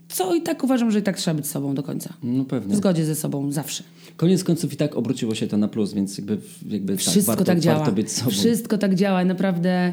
Co 0.09 0.35
i 0.35 0.43
tak 0.43 0.65
uważam, 0.65 0.91
że 0.91 0.99
i 0.99 1.03
tak 1.03 1.17
trzeba 1.19 1.35
być 1.35 1.47
sobą 1.47 1.75
do 1.75 1.83
końca. 1.83 2.15
No 2.23 2.45
W 2.45 2.47
pewnie. 2.47 2.77
zgodzie 2.77 3.05
ze 3.05 3.15
sobą 3.15 3.53
zawsze. 3.53 3.85
Koniec 4.17 4.45
końców 4.45 4.73
i 4.73 4.77
tak 4.77 4.97
obróciło 4.97 5.35
się 5.35 5.47
to 5.47 5.57
na 5.57 5.69
plus, 5.69 5.93
więc 5.93 6.19
jakby, 6.19 6.39
jakby 6.71 6.97
Wszystko 6.97 7.21
tak, 7.21 7.27
warto, 7.27 7.45
tak 7.45 7.61
działa. 7.61 7.79
warto 7.79 7.93
być 7.93 8.13
sobą. 8.13 8.31
Wszystko 8.31 8.79
tak 8.79 8.95
działa 8.95 9.25
naprawdę, 9.25 9.93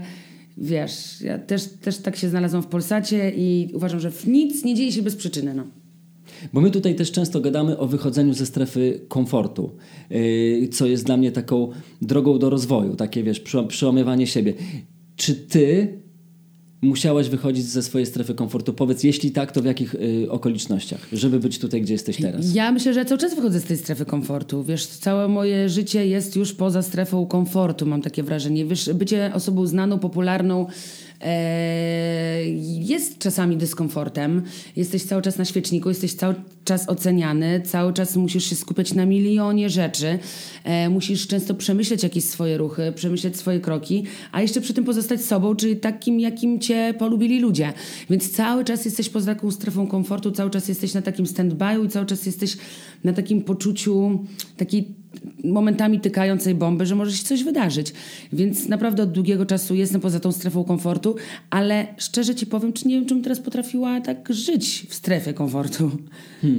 wiesz, 0.58 1.22
ja 1.22 1.38
też, 1.40 1.64
też 1.82 1.98
tak 1.98 2.16
się 2.16 2.30
znalazłam 2.30 2.64
w 2.64 2.68
Polsacie 2.68 3.32
i 3.36 3.70
uważam, 3.74 4.00
że 4.00 4.12
w 4.12 4.28
nic 4.28 4.64
nie 4.64 4.76
dzieje 4.76 4.92
się 4.92 5.02
bez 5.02 5.16
przyczyny, 5.16 5.54
no. 5.54 5.64
Bo 6.54 6.62
my 6.62 6.72
tutaj 6.72 6.96
też 6.96 7.12
często 7.12 7.42
gadamy 7.42 7.78
o 7.78 7.88
wychodzeniu 7.88 8.34
ze 8.34 8.46
strefy 8.46 9.02
komfortu, 9.08 9.72
yy, 10.10 10.68
co 10.72 10.86
jest 10.88 11.06
dla 11.06 11.18
mnie 11.18 11.32
taką 11.32 11.70
drogą 12.02 12.40
do 12.40 12.50
rozwoju, 12.50 12.96
takie 12.96 13.24
wiesz, 13.24 13.42
przeł- 13.42 13.68
przełamywanie 13.68 14.28
siebie. 14.28 14.54
Czy 15.16 15.36
ty 15.36 15.88
musiałaś 16.82 17.30
wychodzić 17.30 17.66
ze 17.66 17.84
swojej 17.84 18.06
strefy 18.06 18.34
komfortu? 18.34 18.74
Powiedz, 18.74 19.04
jeśli 19.04 19.32
tak, 19.32 19.52
to 19.52 19.62
w 19.62 19.66
jakich 19.66 19.94
yy, 19.94 20.32
okolicznościach, 20.32 21.08
żeby 21.14 21.40
być 21.40 21.60
tutaj, 21.60 21.82
gdzie 21.82 21.94
jesteś 21.94 22.18
teraz? 22.18 22.54
Ja 22.56 22.72
myślę, 22.72 22.94
że 22.94 23.06
cały 23.06 23.20
czas 23.22 23.36
wychodzę 23.36 23.60
z 23.60 23.64
tej 23.64 23.78
strefy 23.78 24.06
komfortu. 24.06 24.64
Wiesz, 24.64 24.88
całe 24.88 25.28
moje 25.28 25.70
życie 25.70 26.08
jest 26.08 26.36
już 26.36 26.54
poza 26.54 26.82
strefą 26.82 27.26
komfortu, 27.26 27.86
mam 27.86 28.02
takie 28.02 28.24
wrażenie. 28.24 28.66
Wiesz, 28.66 28.90
bycie 28.94 29.32
osobą 29.34 29.68
znaną, 29.68 30.00
popularną 30.00 30.66
jest 32.80 33.18
czasami 33.18 33.58
dyskomfortem. 33.58 34.44
Jesteś 34.76 35.04
cały 35.04 35.22
czas 35.22 35.38
na 35.38 35.46
świeczniku, 35.46 35.90
jesteś 35.90 36.14
cały 36.14 36.36
czas 36.64 36.90
oceniany, 36.90 37.62
cały 37.62 37.94
czas 37.94 38.16
musisz 38.16 38.46
się 38.50 38.56
skupiać 38.56 38.94
na 38.94 39.06
milionie 39.06 39.70
rzeczy. 39.70 40.20
E, 40.64 40.90
musisz 40.90 41.28
często 41.28 41.56
przemyśleć 41.56 42.04
jakieś 42.04 42.24
swoje 42.24 42.58
ruchy, 42.58 42.94
przemyśleć 42.96 43.38
swoje 43.38 43.60
kroki, 43.60 44.04
a 44.32 44.42
jeszcze 44.42 44.62
przy 44.62 44.74
tym 44.74 44.84
pozostać 44.84 45.22
sobą, 45.22 45.56
czyli 45.56 45.78
takim, 45.78 46.20
jakim 46.20 46.60
cię 46.60 46.94
polubili 47.00 47.40
ludzie. 47.40 47.74
Więc 48.10 48.32
cały 48.32 48.66
czas 48.66 48.86
jesteś 48.86 49.10
poza 49.10 49.36
taką 49.36 49.52
strefą 49.52 49.88
komfortu, 49.88 50.32
cały 50.32 50.50
czas 50.50 50.68
jesteś 50.68 50.94
na 50.94 51.02
takim 51.02 51.26
stand-by'u 51.26 51.86
i 51.86 51.90
cały 51.90 52.06
czas 52.06 52.26
jesteś 52.26 52.58
na 53.04 53.14
takim 53.14 53.42
poczuciu 53.42 54.26
takiej 54.58 55.01
momentami 55.44 56.00
tykającej 56.00 56.56
bomby, 56.56 56.86
że 56.86 56.96
może 56.96 57.12
się 57.12 57.24
coś 57.24 57.44
wydarzyć. 57.44 57.94
Więc 58.34 58.68
naprawdę 58.68 59.04
od 59.04 59.12
długiego 59.12 59.46
czasu 59.46 59.76
jestem 59.76 60.02
poza 60.02 60.20
tą 60.20 60.32
strefą 60.32 60.64
komfortu, 60.64 61.16
ale 61.50 61.88
szczerze 61.98 62.36
ci 62.36 62.46
powiem, 62.46 62.74
czy 62.74 62.88
nie 62.88 62.96
wiem, 62.96 63.06
czym 63.06 63.22
teraz 63.22 63.40
potrafiła 63.40 64.02
tak 64.02 64.34
żyć 64.34 64.86
w 64.90 64.94
strefie 64.94 65.34
komfortu. 65.34 65.92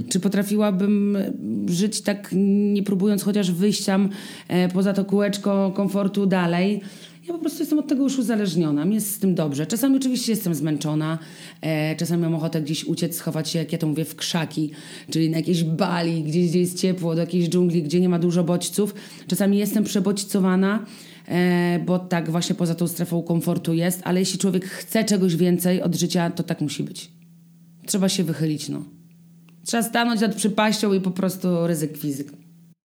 Czy 0.08 0.20
potrafiłabym 0.20 1.18
żyć 1.66 2.00
tak, 2.00 2.28
nie 2.72 2.82
próbując 2.82 3.22
chociaż 3.22 3.52
wyjść 3.52 3.84
tam 3.84 4.08
e, 4.48 4.68
poza 4.68 4.92
to 4.92 5.04
kółeczko 5.04 5.72
komfortu 5.74 6.26
dalej. 6.26 6.80
Ja 7.28 7.32
po 7.32 7.38
prostu 7.38 7.62
jestem 7.62 7.78
od 7.78 7.88
tego 7.88 8.02
już 8.02 8.18
uzależniona. 8.18 8.84
Mi 8.84 8.94
jest 8.94 9.14
z 9.14 9.18
tym 9.18 9.34
dobrze. 9.34 9.66
Czasami 9.66 9.96
oczywiście 9.96 10.32
jestem 10.32 10.54
zmęczona. 10.54 11.18
E, 11.60 11.96
czasami 11.96 12.22
mam 12.22 12.34
ochotę 12.34 12.62
gdzieś 12.62 12.84
uciec, 12.84 13.16
schować 13.16 13.48
się, 13.48 13.58
jak 13.58 13.72
ja 13.72 13.78
to 13.78 13.86
mówię, 13.86 14.04
w 14.04 14.16
krzaki, 14.16 14.70
czyli 15.10 15.30
na 15.30 15.36
jakiejś 15.36 15.64
bali, 15.64 16.22
gdzieś, 16.22 16.48
gdzie 16.48 16.60
jest 16.60 16.80
ciepło, 16.80 17.14
do 17.14 17.20
jakiejś 17.20 17.48
dżungli, 17.48 17.82
gdzie 17.82 18.00
nie 18.00 18.08
ma 18.08 18.18
dużo 18.18 18.44
bodźców. 18.44 18.94
Czasami 19.26 19.58
jestem 19.58 19.84
przebodźcowana, 19.84 20.86
e, 21.28 21.80
bo 21.86 21.98
tak 21.98 22.30
właśnie 22.30 22.54
poza 22.54 22.74
tą 22.74 22.88
strefą 22.88 23.22
komfortu 23.22 23.74
jest, 23.74 24.00
ale 24.04 24.20
jeśli 24.20 24.38
człowiek 24.38 24.64
chce 24.64 25.04
czegoś 25.04 25.36
więcej 25.36 25.82
od 25.82 25.94
życia, 25.94 26.30
to 26.30 26.42
tak 26.42 26.60
musi 26.60 26.82
być. 26.82 27.10
Trzeba 27.86 28.08
się 28.08 28.24
wychylić, 28.24 28.68
no. 28.68 28.84
Trzeba 29.66 29.82
stanąć 29.82 30.20
nad 30.20 30.34
przypaścią 30.34 30.92
i 30.92 31.00
po 31.00 31.10
prostu 31.10 31.66
ryzyk 31.66 31.96
fizyk. 31.96 32.41